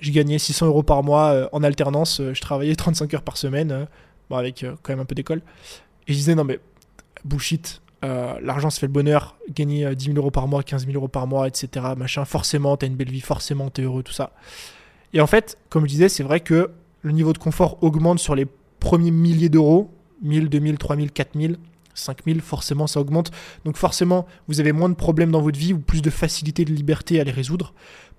[0.00, 3.86] je gagnais 600 euros par mois en alternance, je travaillais 35 heures par semaine,
[4.28, 5.40] bon, avec quand même un peu d'école.
[6.06, 6.60] Et je disais Non, mais
[7.24, 7.80] bullshit,
[8.42, 9.36] l'argent, ça fait le bonheur.
[9.50, 11.86] Gagner 10 000 euros par mois, 15 000 euros par mois, etc.
[11.96, 14.32] Machin, forcément, t'as une belle vie, forcément, t'es heureux, tout ça.
[15.12, 16.70] Et en fait, comme je disais, c'est vrai que
[17.02, 18.46] le niveau de confort augmente sur les
[18.80, 19.90] premiers milliers d'euros
[20.22, 21.58] 1000, 2000, 3000, 4000.
[21.94, 23.30] 5000, forcément ça augmente.
[23.64, 26.72] Donc forcément, vous avez moins de problèmes dans votre vie ou plus de facilité, de
[26.72, 27.72] liberté à les résoudre.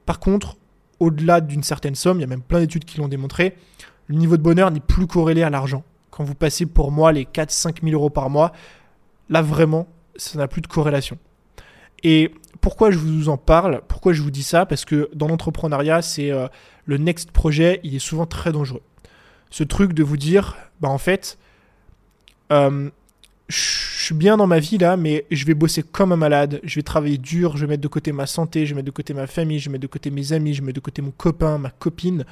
[0.06, 0.58] Par contre,
[1.00, 3.56] au-delà d'une certaine somme, il y a même plein d'études qui l'ont démontré,
[4.08, 5.84] le niveau de bonheur n'est plus corrélé à l'argent.
[6.10, 8.54] Quand vous passez pour moi les 4-5 000 euros par mois,
[9.30, 11.18] là vraiment, ça n'a plus de corrélation.
[12.04, 13.82] Et pourquoi je vous en parle?
[13.88, 14.66] Pourquoi je vous dis ça?
[14.66, 16.48] Parce que dans l'entrepreneuriat, c'est euh,
[16.86, 18.82] le next projet, il est souvent très dangereux.
[19.50, 21.38] Ce truc de vous dire, bah en fait,
[22.52, 22.90] je
[23.50, 26.84] suis bien dans ma vie là, mais je vais bosser comme un malade, je vais
[26.84, 29.28] travailler dur, je vais mettre de côté ma santé, je vais mettre de côté ma
[29.28, 31.58] famille, je vais mettre de côté mes amis, je vais mettre de côté mon copain,
[31.58, 32.26] ma copine,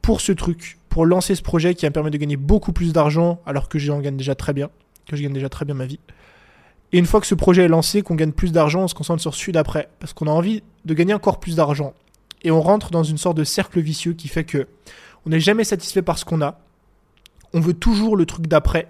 [0.00, 3.40] pour ce truc, pour lancer ce projet qui me permettre de gagner beaucoup plus d'argent
[3.46, 4.70] alors que j'en gagne déjà très bien,
[5.06, 6.00] que je gagne déjà très bien ma vie.
[6.92, 9.22] Et une fois que ce projet est lancé, qu'on gagne plus d'argent, on se concentre
[9.22, 11.94] sur celui d'après, parce qu'on a envie de gagner encore plus d'argent.
[12.42, 14.66] Et on rentre dans une sorte de cercle vicieux qui fait que
[15.24, 16.58] on n'est jamais satisfait par ce qu'on a,
[17.54, 18.88] on veut toujours le truc d'après,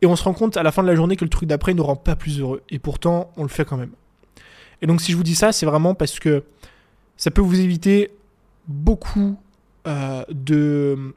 [0.00, 1.72] et on se rend compte à la fin de la journée que le truc d'après
[1.72, 2.62] ne nous rend pas plus heureux.
[2.70, 3.92] Et pourtant, on le fait quand même.
[4.80, 6.44] Et donc si je vous dis ça, c'est vraiment parce que
[7.16, 8.10] ça peut vous éviter
[8.66, 9.38] beaucoup
[9.86, 11.14] euh, de,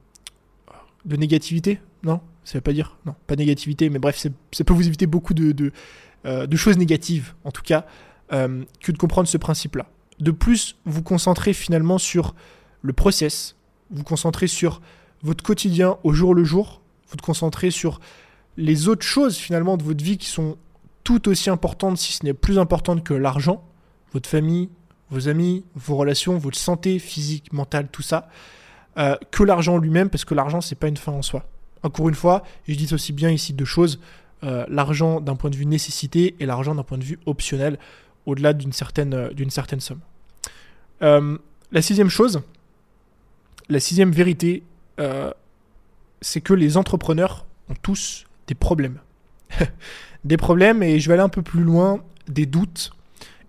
[1.05, 1.79] de négativité.
[2.03, 2.21] Non?
[2.45, 5.51] Ça veut pas dire Non, pas négativité, mais bref, ça peut vous éviter beaucoup de,
[5.51, 5.73] de,
[6.25, 7.85] euh, choses négatives, en tout cas,
[8.31, 9.87] euh, que de comprendre ce principe-là.
[10.19, 12.35] De plus, vous concentrez finalement sur
[12.81, 13.57] le process,
[13.89, 14.79] vous concentrez sur
[15.23, 17.99] votre quotidien au jour le jour, vous concentrez sur
[18.57, 20.57] les autres choses finalement de votre vie qui sont
[21.03, 23.63] tout aussi importantes, si ce n'est plus importantes que l'argent,
[24.13, 24.69] votre famille,
[25.09, 28.29] vos amis, vos relations, votre santé physique, mentale, tout ça,
[28.97, 31.45] euh, que l'argent lui-même, parce que l'argent, c'est pas une fin en soi.
[31.85, 33.99] Encore une fois, je dis aussi bien ici deux choses,
[34.43, 37.77] euh, l'argent d'un point de vue nécessité et l'argent d'un point de vue optionnel,
[38.25, 39.99] au-delà d'une certaine, euh, somme.
[41.71, 42.41] la sixième chose,
[43.69, 44.63] la sixième vérité,
[46.21, 48.99] c'est que les entrepreneurs ont tous des problèmes.
[50.23, 52.91] des problèmes, et je vais aller un peu plus loin, des doutes.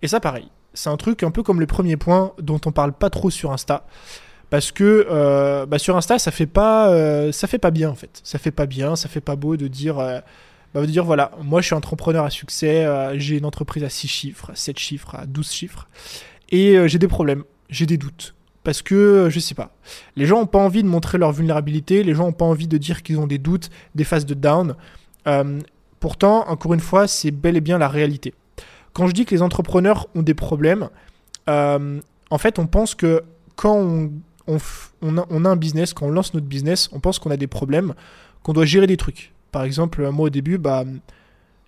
[0.02, 2.92] Et ça, pareil, c'est un truc un peu comme le premier point dont on parle
[2.92, 3.86] pas trop sur Insta.
[4.50, 7.94] Parce que euh, bah, sur Insta, ça fait pas, euh, ça fait pas bien en
[7.94, 8.20] fait.
[8.22, 10.20] Ça fait pas bien, ça fait pas beau de dire, euh,
[10.72, 14.08] bah, de dire voilà, moi je suis entrepreneur à succès, j'ai une entreprise à 6
[14.08, 15.88] chiffres, à 7 chiffres, à 12 chiffres,
[16.50, 19.76] et j'ai des problèmes, j'ai des doutes parce que je sais pas.
[20.16, 22.78] Les gens ont pas envie de montrer leur vulnérabilité, les gens ont pas envie de
[22.78, 24.74] dire qu'ils ont des doutes, des phases de down.
[26.00, 28.34] Pourtant, encore une fois, c'est bel et bien la réalité.
[28.92, 30.88] Quand je dis que les entrepreneurs ont des problèmes,
[31.46, 33.22] en fait, on pense que
[33.54, 34.10] quand on,
[34.46, 34.56] on,
[35.18, 37.46] a, on, a, un business, quand on lance notre business, on pense qu'on a des
[37.46, 37.94] problèmes,
[38.42, 39.32] qu'on doit gérer des trucs.
[39.52, 40.84] Par exemple, moi au début, bah,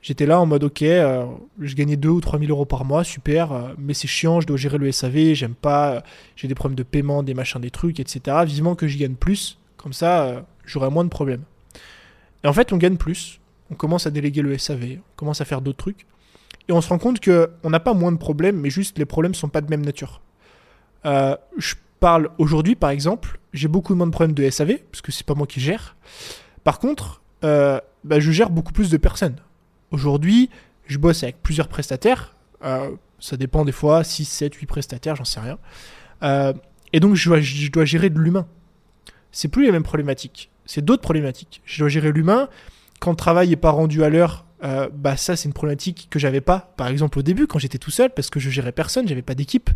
[0.02, 1.26] j'étais là en mode ok, euh,
[1.60, 4.46] je gagnais 2 ou 3 000 euros par mois, super, euh, mais c'est chiant, je
[4.46, 6.00] dois gérer le SAV, j'aime pas, euh,
[6.36, 8.36] j'ai des problèmes de paiement, des machins, des trucs, etc.
[8.46, 11.42] Vivement que je gagne plus, comme ça, j'aurai moins de problèmes.
[12.44, 15.44] Et en fait, on gagne plus, on commence à déléguer le SAV, on commence à
[15.44, 16.06] faire d'autres trucs,
[16.68, 19.34] et on se rend compte qu'on n'a pas moins de problèmes, mais juste les problèmes
[19.34, 20.20] sont pas de même nature.
[21.04, 25.26] je parle aujourd'hui, par exemple, j'ai beaucoup moins de problèmes de SAV, parce que c'est
[25.26, 25.96] pas moi qui gère.
[26.64, 29.36] Par contre, bah, je gère beaucoup plus de personnes.
[29.90, 30.50] Aujourd'hui,
[30.86, 32.34] je bosse avec plusieurs prestataires.
[32.64, 35.58] Euh, ça dépend des fois, 6, 7, 8 prestataires, j'en sais rien.
[36.22, 36.52] Euh,
[36.92, 38.46] et donc, je dois, gérer de l'humain.
[39.30, 40.50] C'est plus les mêmes problématiques.
[40.64, 41.62] C'est d'autres problématiques.
[41.64, 42.48] Je dois gérer l'humain.
[43.00, 46.18] Quand le travail n'est pas rendu à l'heure, euh, bah ça, c'est une problématique que
[46.18, 49.06] j'avais pas, par exemple, au début, quand j'étais tout seul, parce que je gérais personne,
[49.06, 49.70] j'avais pas d'équipe.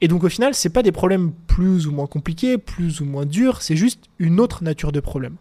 [0.00, 3.26] Et donc, au final, c'est pas des problèmes plus ou moins compliqués, plus ou moins
[3.26, 5.36] durs, c'est juste une autre nature de problème.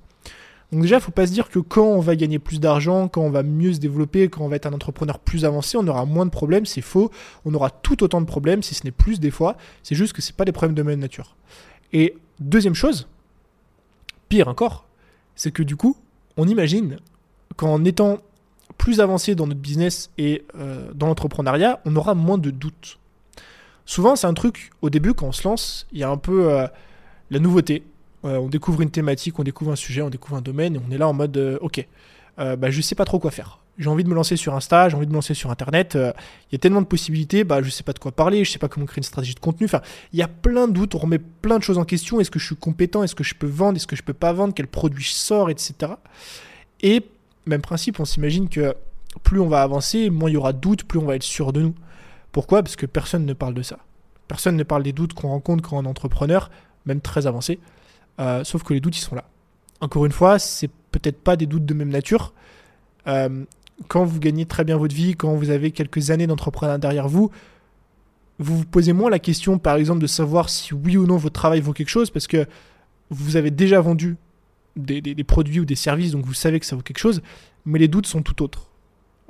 [0.71, 3.29] Donc déjà, faut pas se dire que quand on va gagner plus d'argent, quand on
[3.29, 6.25] va mieux se développer, quand on va être un entrepreneur plus avancé, on aura moins
[6.25, 6.65] de problèmes.
[6.65, 7.09] C'est faux.
[7.45, 9.55] On aura tout autant de problèmes, si ce n'est plus des fois.
[9.81, 11.37] C'est juste que c'est pas des problèmes de même nature.
[11.93, 13.07] Et deuxième chose,
[14.27, 14.87] pire encore,
[15.35, 15.95] c'est que du coup,
[16.35, 16.97] on imagine
[17.55, 18.17] qu'en étant
[18.77, 22.99] plus avancé dans notre business et euh, dans l'entrepreneuriat, on aura moins de doutes.
[23.87, 26.51] Souvent, c'est un truc, au début, quand on se lance, il y a un peu
[26.51, 26.67] euh,
[27.31, 27.83] la nouveauté,
[28.23, 30.97] on découvre une thématique, on découvre un sujet, on découvre un domaine, et on est
[30.97, 31.85] là en mode euh, ok,
[32.39, 33.59] euh, bah, je sais pas trop quoi faire.
[33.77, 35.95] J'ai envie de me lancer sur Insta, j'ai envie de me lancer sur Internet.
[35.95, 36.11] Euh,
[36.49, 38.59] il y a tellement de possibilités, bah, je sais pas de quoi parler, je sais
[38.59, 39.65] pas comment créer une stratégie de contenu.
[39.65, 39.81] Enfin,
[40.13, 42.19] il y a plein de doutes, on remet plein de choses en question.
[42.19, 44.33] Est-ce que je suis compétent Est-ce que je peux vendre Est-ce que je peux pas
[44.33, 45.73] vendre Quel produit je sors Etc.
[46.81, 47.03] Et
[47.45, 48.75] même principe, on s'imagine que
[49.23, 51.53] plus on va avancer, moins il y aura de doutes, plus on va être sûr
[51.53, 51.75] de nous.
[52.31, 52.63] Pourquoi?
[52.63, 53.79] Parce que personne ne parle de ça.
[54.27, 56.49] Personne ne parle des doutes qu'on rencontre quand on est entrepreneur,
[56.85, 57.59] même très avancé.
[58.19, 59.25] Euh, sauf que les doutes, ils sont là.
[59.79, 62.33] Encore une fois, c'est peut-être pas des doutes de même nature.
[63.07, 63.45] Euh,
[63.87, 67.31] quand vous gagnez très bien votre vie, quand vous avez quelques années d'entrepreneuriat derrière vous,
[68.39, 71.33] vous vous posez moins la question, par exemple, de savoir si oui ou non votre
[71.33, 72.45] travail vaut quelque chose, parce que
[73.09, 74.17] vous avez déjà vendu
[74.75, 77.21] des, produits ou des services, donc vous savez que ça vaut quelque chose,
[77.65, 78.69] mais les doutes sont tout autres.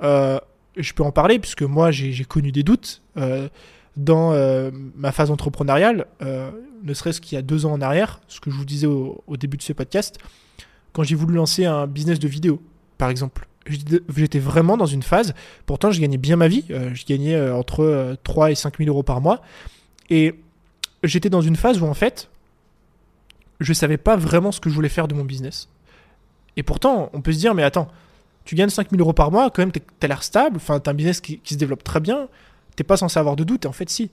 [0.02, 0.38] Euh,
[0.78, 3.02] je peux en parler, puisque moi, j'ai connu des doutes
[3.98, 6.50] dans euh, ma phase entrepreneuriale, euh,
[6.84, 9.22] ne serait-ce qu'il y a deux ans en arrière, ce que je vous disais au,
[9.36, 10.18] début de ce podcast,
[10.92, 12.62] quand j'ai voulu lancer un business de vidéo,
[12.96, 13.46] par exemple.
[13.66, 15.34] J'étais vraiment dans une phase,
[15.66, 19.02] pourtant je gagnais bien ma vie, euh, je gagnais entre 3 et 5 000 euros
[19.02, 19.42] par mois,
[20.08, 20.36] et
[21.02, 22.30] j'étais dans une phase où en fait,
[23.60, 25.68] je savais pas vraiment ce que je voulais faire de mon business.
[26.56, 27.88] Et pourtant, on peut se dire, mais attends,
[28.48, 30.94] tu gagnes 5 000 euros par mois, quand même, as l'air stable, enfin, as un
[30.94, 32.28] business qui, se développe très bien,
[32.76, 33.66] t'es pas censé avoir de doute.
[33.66, 34.10] Et en fait, si.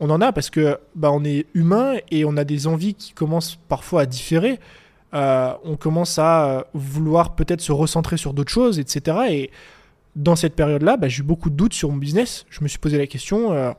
[0.00, 3.12] On en a parce que bah, on est humain et on a des envies qui
[3.12, 4.58] commencent parfois à différer.
[5.12, 9.18] Euh, on commence à vouloir peut-être se recentrer sur d'autres choses, etc.
[9.28, 9.50] Et
[10.16, 12.46] dans cette période-là, bah, j'ai eu beaucoup de doutes sur mon business.
[12.48, 13.70] Je me suis posé la question euh,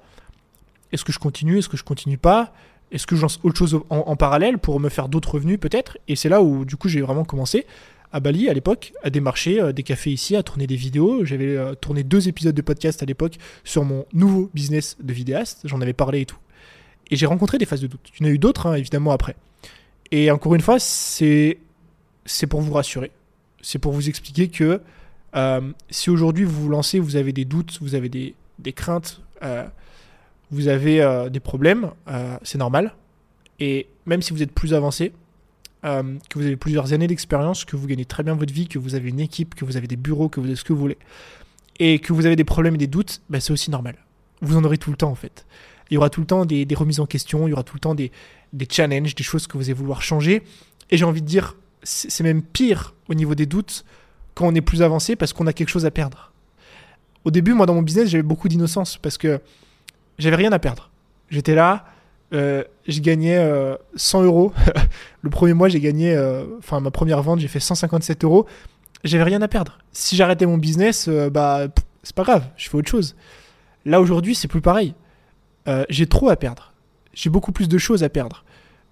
[0.91, 2.53] est-ce que je continue Est-ce que je continue pas?
[2.91, 5.97] Est-ce que je lance autre chose en parallèle pour me faire d'autres revenus peut-être?
[6.07, 7.65] Et c'est là où du coup j'ai vraiment commencé
[8.15, 11.25] à Bali à l'époque, à démarcher euh, des cafés ici, à tourner des vidéos.
[11.25, 15.63] J'avais euh, tourné deux épisodes de podcast à l'époque sur mon nouveau business de vidéaste.
[15.65, 16.37] J'en avais parlé et tout.
[17.11, 18.09] Et j'ai rencontré des phases de doute.
[18.17, 19.35] Il y en a eu d'autres, hein, évidemment, après.
[20.11, 21.57] Et encore une fois, c'est
[22.23, 23.11] c'est pour vous rassurer.
[23.61, 24.79] C'est pour vous expliquer que
[25.35, 29.19] euh, si aujourd'hui vous vous lancez, vous avez des doutes, vous avez des, des craintes,
[30.51, 31.91] vous avez des problèmes,
[32.43, 32.95] c'est normal.
[33.59, 35.11] Et même si vous êtes plus avancé,
[35.85, 38.79] euh, que vous avez plusieurs années d'expérience, que vous gagnez très bien votre vie, que
[38.79, 40.79] vous avez une équipe, que vous avez des bureaux, que vous avez ce que vous
[40.79, 40.97] voulez,
[41.79, 43.95] et que vous avez des problèmes et des doutes, bah, c'est aussi normal.
[44.41, 45.45] Vous en aurez tout le temps en fait.
[45.89, 47.79] Il y aura tout le temps des, remises en question, il y aura tout le
[47.79, 48.11] temps des,
[48.53, 50.41] des challenges, des choses que vous allez vouloir changer.
[50.89, 53.85] Et j'ai envie de dire, c'est même pire au niveau des doutes
[54.33, 56.31] quand on est plus avancé parce qu'on a quelque chose à perdre.
[57.23, 59.39] Au début, moi, dans mon business, j'avais beaucoup d'innocence parce que
[60.17, 60.89] j'avais rien à perdre.
[61.29, 61.85] J'étais là,
[62.33, 63.37] euh, je gagnais
[63.95, 64.53] 100 euh, euros.
[65.21, 68.45] le premier mois, j'ai gagné, euh, enfin ma première vente, j'ai fait 157 euros.
[69.03, 69.77] J'avais rien à perdre.
[69.91, 71.67] Si j'arrêtais mon business, bah
[72.01, 73.15] c'est pas grave, je fais autre chose.
[73.85, 74.95] Là aujourd'hui, c'est plus pareil.
[75.89, 76.73] j'ai trop à perdre.
[77.13, 78.43] J'ai beaucoup plus de choses à perdre.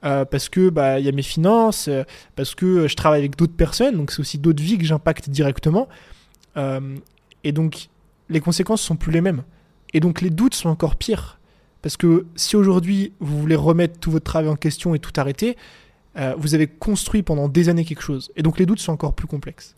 [0.02, 1.90] parce que bah il y a mes finances,
[2.36, 5.88] parce que je travaille avec d'autres personnes, donc c'est aussi d'autres vies que j'impacte directement.
[7.44, 7.90] et donc
[8.30, 9.42] les conséquences sont plus les mêmes.
[9.96, 11.40] Et donc les doutes sont encore pires.
[11.84, 15.58] Parce que si aujourd'hui vous voulez remettre tout votre travail en question et tout arrêter,
[16.18, 18.32] euh, vous avez construit pendant des années quelque chose.
[18.36, 19.76] Et donc les doutes sont encore plus complexes.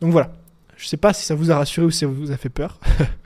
[0.00, 0.32] Donc voilà.
[0.76, 2.48] Je ne sais pas si ça vous a rassuré ou si ça vous a fait
[2.48, 2.78] peur.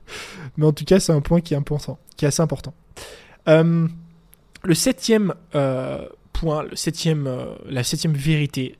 [0.56, 1.98] Mais en tout cas, c'est un point qui est important.
[2.16, 2.72] Qui est assez important.
[3.48, 3.86] Euh,
[4.64, 7.30] le septième euh, point, le septième,
[7.66, 8.78] la septième vérité,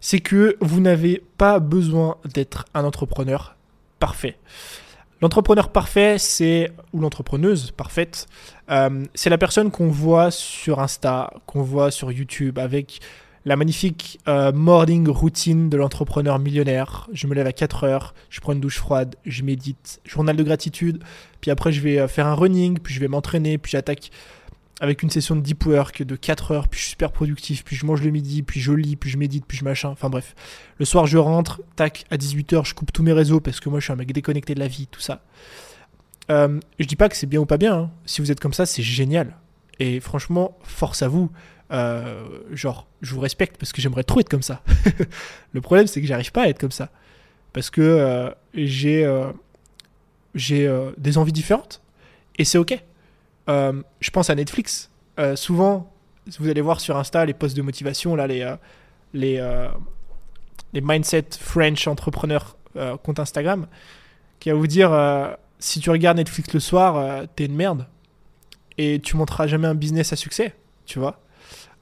[0.00, 3.56] c'est que vous n'avez pas besoin d'être un entrepreneur
[3.98, 4.38] parfait.
[5.24, 8.26] L'entrepreneur parfait, c'est ou l'entrepreneuse parfaite,
[8.70, 13.00] euh, c'est la personne qu'on voit sur Insta, qu'on voit sur YouTube avec
[13.46, 17.08] la magnifique euh, morning routine de l'entrepreneur millionnaire.
[17.14, 20.42] Je me lève à 4 heures, je prends une douche froide, je médite, journal de
[20.42, 21.02] gratitude,
[21.40, 24.10] puis après je vais faire un running, puis je vais m'entraîner, puis j'attaque
[24.80, 27.76] avec une session de deep work de 4 heures, puis je suis super productif, puis
[27.76, 29.90] je mange le midi, puis je lis, puis je médite, puis je machin.
[29.90, 30.34] Enfin bref.
[30.78, 33.78] Le soir, je rentre, tac, à 18h, je coupe tous mes réseaux parce que moi,
[33.78, 35.22] je suis un mec déconnecté de la vie, tout ça.
[36.30, 37.74] Euh, je dis pas que c'est bien ou pas bien.
[37.74, 37.90] Hein.
[38.06, 39.36] Si vous êtes comme ça, c'est génial.
[39.78, 41.30] Et franchement, force à vous.
[41.70, 44.62] Euh, genre, je vous respecte parce que j'aimerais trop être comme ça.
[45.52, 46.90] le problème, c'est que j'arrive pas à être comme ça.
[47.52, 49.08] Parce que euh, j'ai
[50.34, 51.80] j'ai des envies différentes.
[52.36, 52.82] Et c'est ok.
[53.48, 54.90] Euh, je pense à Netflix.
[55.18, 55.92] Euh, souvent,
[56.38, 58.56] vous allez voir sur Insta les posts de motivation, là, les, euh,
[59.12, 59.68] les,
[60.72, 62.56] les mindset French entrepreneurs
[63.04, 63.68] compte Instagram,
[64.40, 64.90] qui va vous dire
[65.60, 67.86] si tu regardes Netflix le soir, t'es une merde.
[68.76, 70.54] Et tu monteras jamais un business à succès,
[70.84, 71.20] tu vois.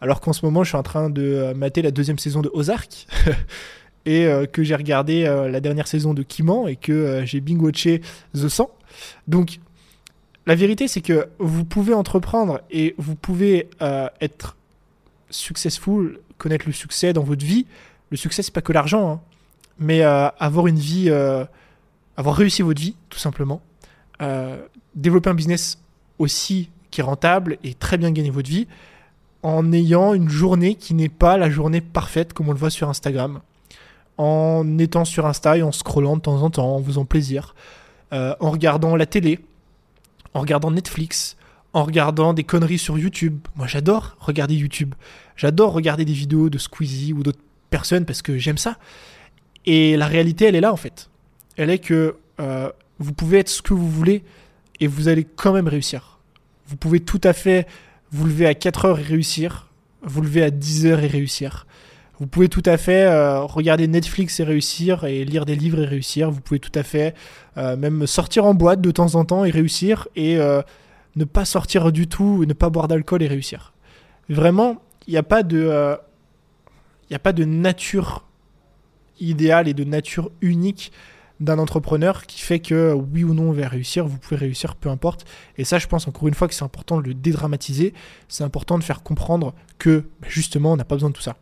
[0.02, 3.06] Alors qu'en ce moment, je suis en train de mater la deuxième saison de Ozark.
[4.04, 8.02] et que j'ai regardé la dernière saison de Kiman et que j'ai binge-watché
[8.34, 8.70] The 100.
[9.28, 9.60] Donc,
[10.46, 14.56] la vérité, c'est que vous pouvez entreprendre et vous pouvez euh, être
[15.30, 17.66] successful, connaître le succès dans votre vie.
[18.10, 19.20] Le succès, c'est pas que l'argent, hein.
[19.78, 21.44] mais euh, avoir une vie, euh,
[22.16, 23.60] avoir réussi votre vie, tout simplement.
[24.94, 25.78] développer un business
[26.18, 28.66] aussi qui est rentable et très bien gagner votre vie
[29.42, 32.88] en ayant une journée qui n'est pas la journée parfaite comme on le voit sur
[32.88, 33.40] Instagram.
[34.18, 37.54] En étant sur Insta et en scrollant de temps en temps, en faisant plaisir,
[38.12, 39.40] en regardant la télé,
[40.34, 41.36] en regardant Netflix,
[41.72, 43.38] en regardant des conneries sur YouTube.
[43.56, 44.94] Moi, j'adore regarder YouTube.
[45.36, 47.40] J'adore regarder des vidéos de Squeezie ou d'autres
[47.70, 48.76] personnes parce que j'aime ça.
[49.64, 51.08] Et la réalité, elle est là en fait.
[51.56, 54.22] Elle est que euh, vous pouvez être ce que vous voulez
[54.80, 56.18] et vous allez quand même réussir.
[56.66, 57.66] Vous pouvez tout à fait
[58.10, 59.68] vous lever à 4 heures et réussir,
[60.02, 61.66] vous lever à 10 heures et réussir.
[62.22, 65.86] Vous pouvez tout à fait euh, regarder Netflix et réussir, et lire des livres et
[65.86, 66.30] réussir.
[66.30, 67.16] Vous pouvez tout à fait
[67.56, 70.62] euh, même sortir en boîte de temps en temps et réussir, et euh,
[71.16, 73.72] ne pas sortir du tout, ne pas boire d'alcool et réussir.
[74.28, 74.76] Vraiment,
[75.08, 78.24] il n'y a pas a pas de nature
[79.18, 80.92] idéale et de nature unique
[81.40, 84.90] d'un entrepreneur qui fait que oui ou non on va réussir, vous pouvez réussir, peu
[84.90, 85.24] importe.
[85.58, 87.94] Et ça, je pense encore une fois que c'est important de le dédramatiser.
[88.28, 91.36] C'est important de faire comprendre que bah, justement, on n'a pas besoin de tout ça.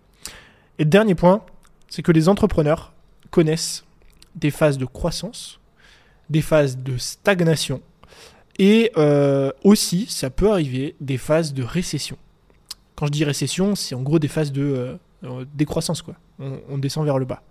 [0.81, 1.43] Et dernier point,
[1.91, 2.95] c'est que les entrepreneurs
[3.31, 3.85] connaissent
[4.35, 5.61] des phases de croissance,
[6.31, 7.83] des phases de stagnation
[8.59, 12.17] et euh, aussi, ça peut arriver, des phases de récession.
[12.97, 16.15] Quand je dis récession, c'est en gros des phases de euh, euh, décroissance, quoi.
[16.39, 17.43] On, descend vers le bas.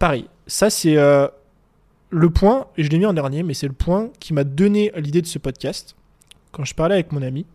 [0.00, 4.10] Pareil, ça c'est le point, et je l'ai mis en dernier, mais c'est le point
[4.18, 5.94] qui m'a donné l'idée de ce podcast.
[6.50, 7.46] Quand je parlais avec mon ami,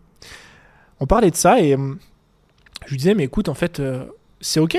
[1.00, 3.82] on parlait de ça et je lui disais, mais écoute, en fait,
[4.44, 4.76] c'est ok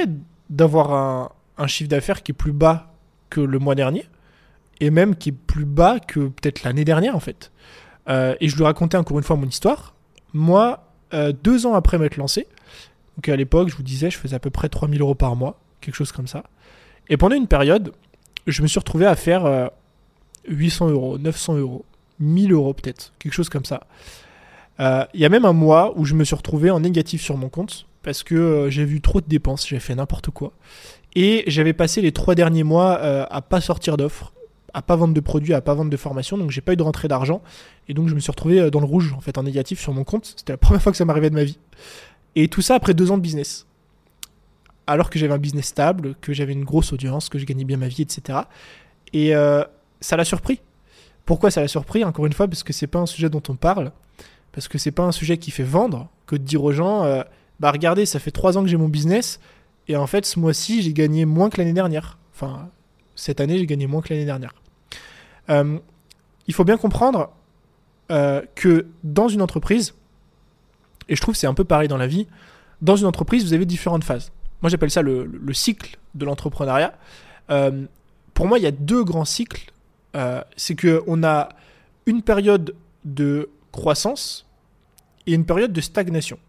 [0.51, 2.93] d'avoir un, chiffre d'affaires qui est plus bas
[3.31, 4.05] que le mois dernier,
[4.79, 7.51] et même qui est plus bas que peut-être l'année dernière en fait.
[8.07, 9.95] Euh, et je lui racontais encore une fois mon histoire.
[10.33, 12.47] Moi, euh, deux ans après m'être lancé,
[13.17, 15.59] donc à l'époque, je vous disais, je faisais à peu près 3000 euros par mois,
[15.81, 16.43] quelque chose comme ça.
[17.09, 17.91] Et pendant une période,
[18.45, 19.71] je me suis retrouvé à faire
[20.47, 21.85] 800 euh, euros, 900 euros,
[22.19, 23.87] 1000 euros peut-être, quelque chose comme ça.
[24.77, 27.49] Il y a même un mois où je me suis retrouvé en négatif sur mon
[27.49, 30.53] compte parce que euh, j'ai vu trop de dépenses, j'ai fait n'importe quoi.
[31.15, 34.31] Et j'avais passé les trois derniers mois euh, à pas sortir d'offres,
[34.75, 36.83] à pas vendre de produits, à pas vendre de formation, donc j'ai pas eu de
[36.83, 37.41] rentrée d'argent.
[37.89, 39.91] Et donc je me suis retrouvé euh, dans le rouge, en fait, en négatif sur
[39.91, 40.35] mon compte.
[40.37, 41.57] C'était la première fois que ça m'arrivait de ma vie.
[42.35, 43.65] Et tout ça après deux ans de business.
[44.85, 47.77] Alors que j'avais un business stable, que j'avais une grosse audience, que je gagnais bien
[47.77, 48.41] ma vie, etc.
[49.13, 49.31] Et
[49.99, 50.59] ça l'a surpris.
[51.25, 52.03] Pourquoi ça l'a surpris?
[52.03, 53.91] Encore une fois, parce que c'est pas un sujet dont on parle,
[54.51, 57.23] parce que c'est pas un sujet qui fait vendre, que de dire aux gens
[57.59, 59.39] bah regardez, ça fait trois ans que j'ai mon business,
[59.87, 62.17] et en fait, ce mois-ci, j'ai gagné moins que l'année dernière.
[62.33, 62.69] Enfin,
[63.15, 64.53] cette année, j'ai gagné moins que l'année dernière.
[65.49, 65.77] Euh,
[66.47, 67.31] il faut bien comprendre
[68.11, 69.93] euh, que dans une entreprise,
[71.07, 72.27] et je trouve c'est un peu pareil dans la vie,
[72.81, 74.31] dans une entreprise, vous avez différentes phases.
[74.61, 76.93] Moi, j'appelle ça le, cycle de l'entrepreneuriat.
[77.51, 77.85] Euh,
[78.33, 79.71] pour moi, il y a deux grands cycles.
[80.55, 81.49] c'est qu'on a
[82.05, 84.45] une période de croissance
[85.27, 86.39] et une période de stagnation.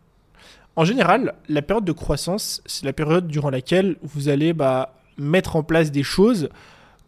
[0.77, 5.57] En général, la période de croissance, c'est la période durant laquelle vous allez bah, mettre
[5.57, 6.51] en place des choses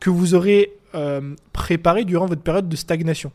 [0.00, 3.30] que vous aurez euh, préparées durant votre période de stagnation.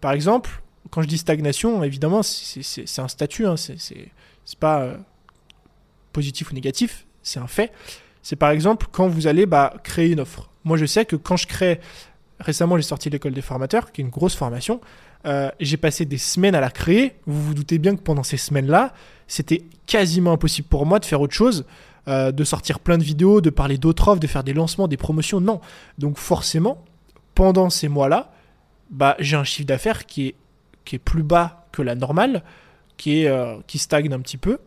[0.00, 4.82] Par exemple, quand je dis stagnation, évidemment, c'est un statut, hein, c'est pas.
[4.82, 4.96] Euh,
[6.12, 7.72] positif ou négatif, c'est un fait.
[8.22, 10.50] C'est par exemple quand vous allez bah, créer une offre.
[10.64, 11.80] Moi, je sais que quand je crée,
[12.38, 14.80] récemment, j'ai sorti l'école des formateurs, qui est une grosse formation.
[15.24, 17.14] Euh, j'ai passé des semaines à la créer.
[17.26, 18.92] Vous vous doutez bien que pendant ces semaines-là,
[19.26, 21.64] c'était quasiment impossible pour moi de faire autre chose,
[22.08, 24.96] euh, de sortir plein de vidéos, de parler d'autres offres, de faire des lancements, des
[24.96, 25.40] promotions.
[25.40, 25.60] Non.
[25.98, 26.84] Donc forcément,
[27.34, 28.32] pendant ces mois-là,
[28.90, 30.34] bah, j'ai un chiffre d'affaires qui est,
[30.84, 32.42] qui est plus bas que la normale,
[32.96, 34.58] qui, est, euh, qui stagne un petit peu,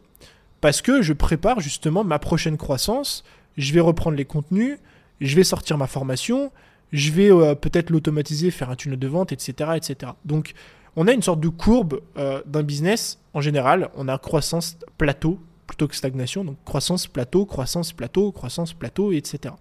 [0.61, 3.23] parce que je prépare justement ma prochaine croissance.
[3.57, 4.79] Je vais reprendre les contenus,
[5.21, 6.51] je vais sortir ma formation,
[6.91, 10.13] je vais euh, peut-être l'automatiser, faire un tunnel de vente, etc., etc.
[10.23, 10.53] Donc,
[10.95, 13.19] on a une sorte de courbe euh, d'un business.
[13.33, 16.45] En général, on a croissance plateau plutôt que stagnation.
[16.45, 19.53] Donc, croissance plateau, croissance plateau, croissance plateau, etc.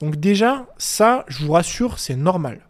[0.00, 2.60] Donc, déjà, ça, je vous rassure, c'est normal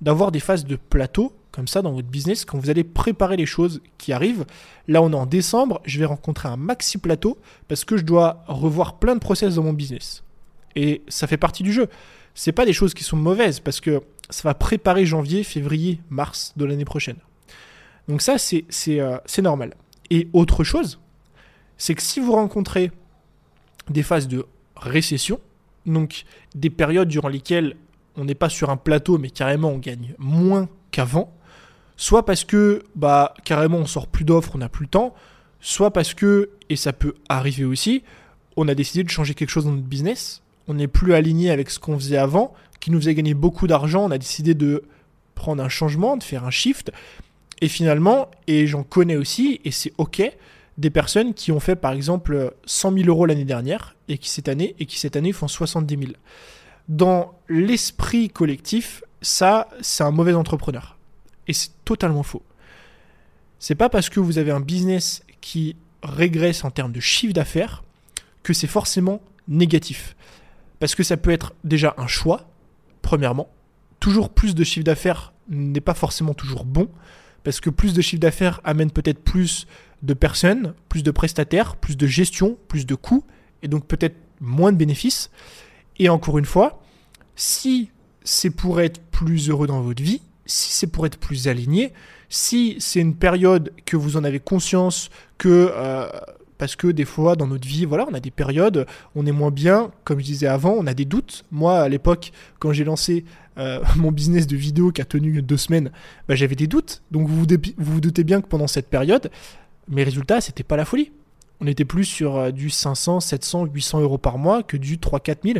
[0.00, 3.46] d'avoir des phases de plateau comme ça dans votre business quand vous allez préparer les
[3.46, 4.44] choses qui arrivent.
[4.86, 8.44] Là, on est en décembre, je vais rencontrer un maxi plateau parce que je dois
[8.46, 10.22] revoir plein de process dans mon business.
[10.76, 11.88] Et ça fait partie du jeu
[12.38, 16.52] c'est pas des choses qui sont mauvaises parce que ça va préparer janvier, février, mars
[16.56, 17.16] de l'année prochaine.
[18.06, 18.64] Donc ça, c'est
[19.00, 19.74] euh, normal.
[20.10, 21.00] Et autre chose,
[21.78, 22.92] c'est que si vous rencontrez
[23.90, 25.40] des phases de récession,
[25.84, 27.74] donc des périodes durant lesquelles
[28.14, 31.34] on n'est pas sur un plateau, mais carrément on gagne moins qu'avant,
[31.96, 35.12] soit parce que bah, carrément on sort plus d'offres, on n'a plus le temps,
[35.58, 38.04] soit parce que, et ça peut arriver aussi,
[38.56, 41.70] on a décidé de changer quelque chose dans notre business, on n'est plus aligné avec
[41.70, 44.04] ce qu'on faisait avant, qui nous faisait gagner beaucoup d'argent.
[44.04, 44.84] On a décidé de
[45.34, 46.92] prendre un changement, de faire un shift.
[47.60, 50.22] Et finalement, et j'en connais aussi, et c'est ok,
[50.76, 54.48] des personnes qui ont fait par exemple 100 000 euros l'année dernière et qui cette
[54.48, 56.12] année et qui cette année font 70 000.
[56.88, 60.96] Dans l'esprit collectif, ça, c'est un mauvais entrepreneur.
[61.48, 62.42] Et c'est totalement faux.
[63.58, 67.82] C'est pas parce que vous avez un business qui régresse en termes de chiffre d'affaires
[68.44, 70.14] que c'est forcément négatif.
[70.80, 72.48] Parce que ça peut être déjà un choix,
[73.02, 73.48] premièrement.
[74.00, 76.88] Toujours plus de chiffre d'affaires n'est pas forcément toujours bon,
[77.44, 79.66] parce que plus de chiffre d'affaires amène peut-être plus
[80.02, 83.24] de personnes, plus de prestataires, plus de gestion, plus de coûts,
[83.62, 85.30] et donc peut-être moins de bénéfices.
[85.98, 86.82] Et encore une fois,
[87.34, 87.90] si
[88.22, 91.92] c'est pour être plus heureux dans votre vie, si c'est pour être plus aligné,
[92.28, 96.08] si c'est une période que vous en avez conscience que euh,
[96.58, 99.50] parce que des fois dans notre vie, voilà, on a des périodes, on est moins
[99.50, 101.44] bien, comme je disais avant, on a des doutes.
[101.50, 103.24] Moi, à l'époque, quand j'ai lancé
[103.56, 105.90] euh, mon business de vidéo qui a tenu deux semaines,
[106.26, 107.02] bah, j'avais des doutes.
[107.10, 107.46] Donc vous
[107.78, 109.30] vous, doutez bien que pendant cette période,
[109.88, 111.12] mes résultats, c'était pas la folie.
[111.60, 115.20] On était plus sur euh, du 500, 700, 800 euros par mois que du 3,
[115.20, 115.58] 4 000,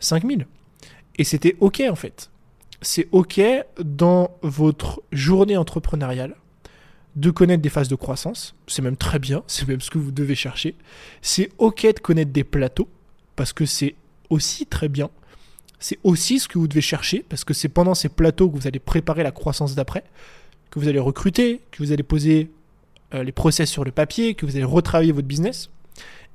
[0.00, 0.40] 5 000.
[1.16, 2.30] Et c'était OK en fait.
[2.80, 3.40] C'est OK
[3.80, 6.36] dans votre journée entrepreneuriale
[7.16, 10.12] de connaître des phases de croissance, c'est même très bien, c'est même ce que vous
[10.12, 10.76] devez chercher.
[11.22, 12.88] C'est ok de connaître des plateaux,
[13.36, 13.94] parce que c'est
[14.30, 15.10] aussi très bien.
[15.80, 18.66] C'est aussi ce que vous devez chercher, parce que c'est pendant ces plateaux que vous
[18.66, 20.04] allez préparer la croissance d'après,
[20.70, 22.50] que vous allez recruter, que vous allez poser
[23.14, 25.70] euh, les process sur le papier, que vous allez retravailler votre business.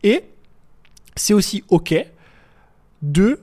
[0.02, 0.24] Et
[1.16, 1.94] c'est aussi ok
[3.02, 3.40] de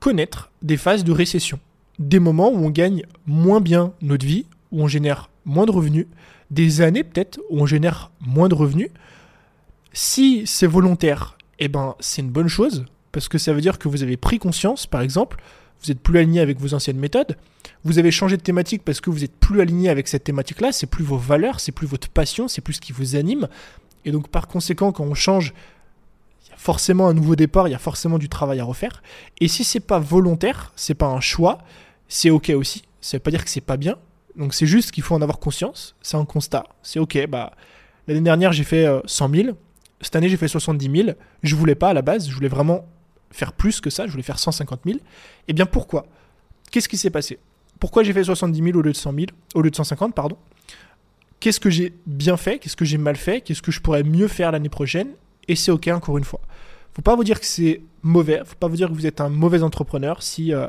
[0.00, 1.60] connaître des phases de récession,
[1.98, 6.06] des moments où on gagne moins bien notre vie, où on génère moins de revenus,
[6.52, 8.90] des années peut-être où on génère moins de revenus.
[9.92, 13.88] Si c'est volontaire, eh ben c'est une bonne chose parce que ça veut dire que
[13.88, 15.38] vous avez pris conscience, par exemple,
[15.82, 17.36] vous êtes plus aligné avec vos anciennes méthodes,
[17.84, 20.86] vous avez changé de thématique parce que vous êtes plus aligné avec cette thématique-là, c'est
[20.86, 23.48] plus vos valeurs, c'est plus votre passion, c'est plus ce qui vous anime.
[24.04, 25.52] Et donc par conséquent, quand on change,
[26.46, 29.02] il y a forcément un nouveau départ, il y a forcément du travail à refaire.
[29.40, 31.58] Et si c'est pas volontaire, c'est pas un choix,
[32.08, 32.82] c'est ok aussi.
[33.00, 33.96] Ça veut pas dire que c'est pas bien,
[34.36, 36.64] donc c'est juste qu'il faut en avoir conscience, c'est un constat.
[36.82, 37.52] C'est ok, bah
[38.08, 39.56] l'année dernière j'ai fait 100 euh, 000,
[40.00, 42.84] cette année j'ai fait 70 000, je voulais pas à la base, je voulais vraiment
[43.30, 44.98] faire plus que ça, je voulais faire 150 000.
[45.48, 46.06] Et bien pourquoi?
[46.70, 47.38] Qu'est-ce qui s'est passé?
[47.80, 50.36] Pourquoi j'ai fait 70 000 au lieu de 100 000, au lieu de 150 pardon.
[51.40, 52.58] Qu'est-ce que j'ai bien fait?
[52.58, 53.40] Qu'est-ce que j'ai mal fait?
[53.40, 55.08] Qu'est-ce que je pourrais mieux faire l'année prochaine?
[55.48, 56.40] Et c'est ok encore une fois.
[56.94, 59.28] Faut pas vous dire que c'est mauvais, faut pas vous dire que vous êtes un
[59.28, 60.68] mauvais entrepreneur si euh,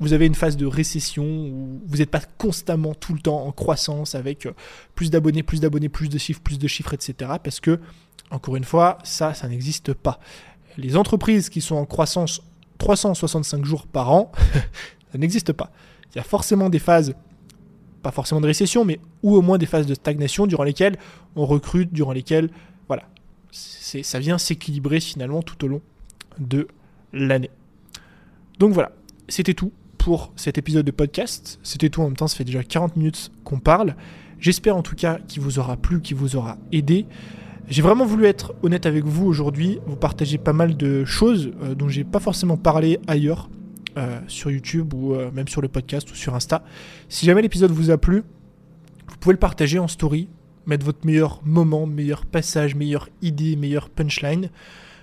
[0.00, 3.52] vous avez une phase de récession où vous n'êtes pas constamment tout le temps en
[3.52, 4.52] croissance avec euh,
[4.94, 7.32] plus d'abonnés, plus d'abonnés, plus de chiffres, plus de chiffres, etc.
[7.42, 7.80] Parce que,
[8.30, 10.20] encore une fois, ça, ça n'existe pas.
[10.76, 12.42] Les entreprises qui sont en croissance
[12.78, 14.30] 365 jours par an,
[15.12, 15.72] ça n'existe pas.
[16.12, 17.14] Il y a forcément des phases,
[18.02, 20.96] pas forcément de récession, mais ou au moins des phases de stagnation durant lesquelles
[21.34, 22.50] on recrute, durant lesquelles,
[22.86, 23.04] voilà,
[23.50, 25.82] ça vient s'équilibrer finalement tout au long
[26.38, 26.68] de
[27.12, 27.50] l'année.
[28.60, 28.92] Donc voilà,
[29.28, 29.72] c'était tout
[30.08, 31.60] pour cet épisode de podcast.
[31.62, 33.94] C'était tout en même temps, ça fait déjà 40 minutes qu'on parle.
[34.40, 37.04] J'espère en tout cas qu'il vous aura plu, qu'il vous aura aidé.
[37.68, 41.74] J'ai vraiment voulu être honnête avec vous aujourd'hui, vous partager pas mal de choses euh,
[41.74, 43.50] dont j'ai pas forcément parlé ailleurs,
[43.98, 46.64] euh, sur YouTube ou euh, même sur le podcast ou sur Insta.
[47.10, 48.22] Si jamais l'épisode vous a plu,
[49.08, 50.30] vous pouvez le partager en story,
[50.64, 54.48] mettre votre meilleur moment, meilleur passage, meilleure idée, meilleure punchline.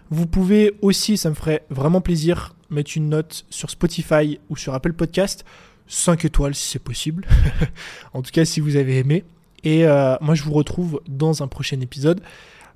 [0.10, 4.74] Vous pouvez aussi, ça me ferait vraiment plaisir, mettre une note sur Spotify ou sur
[4.74, 5.46] Apple Podcast.
[5.88, 7.28] 5 étoiles si c'est possible.
[8.14, 9.24] en tout cas, si vous avez aimé.
[9.64, 12.22] Et euh, moi, je vous retrouve dans un prochain épisode.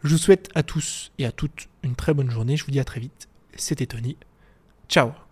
[0.03, 2.57] Je vous souhaite à tous et à toutes une très bonne journée.
[2.57, 3.27] Je vous dis à très vite.
[3.55, 4.17] C'était Tony.
[4.87, 5.28] Ciao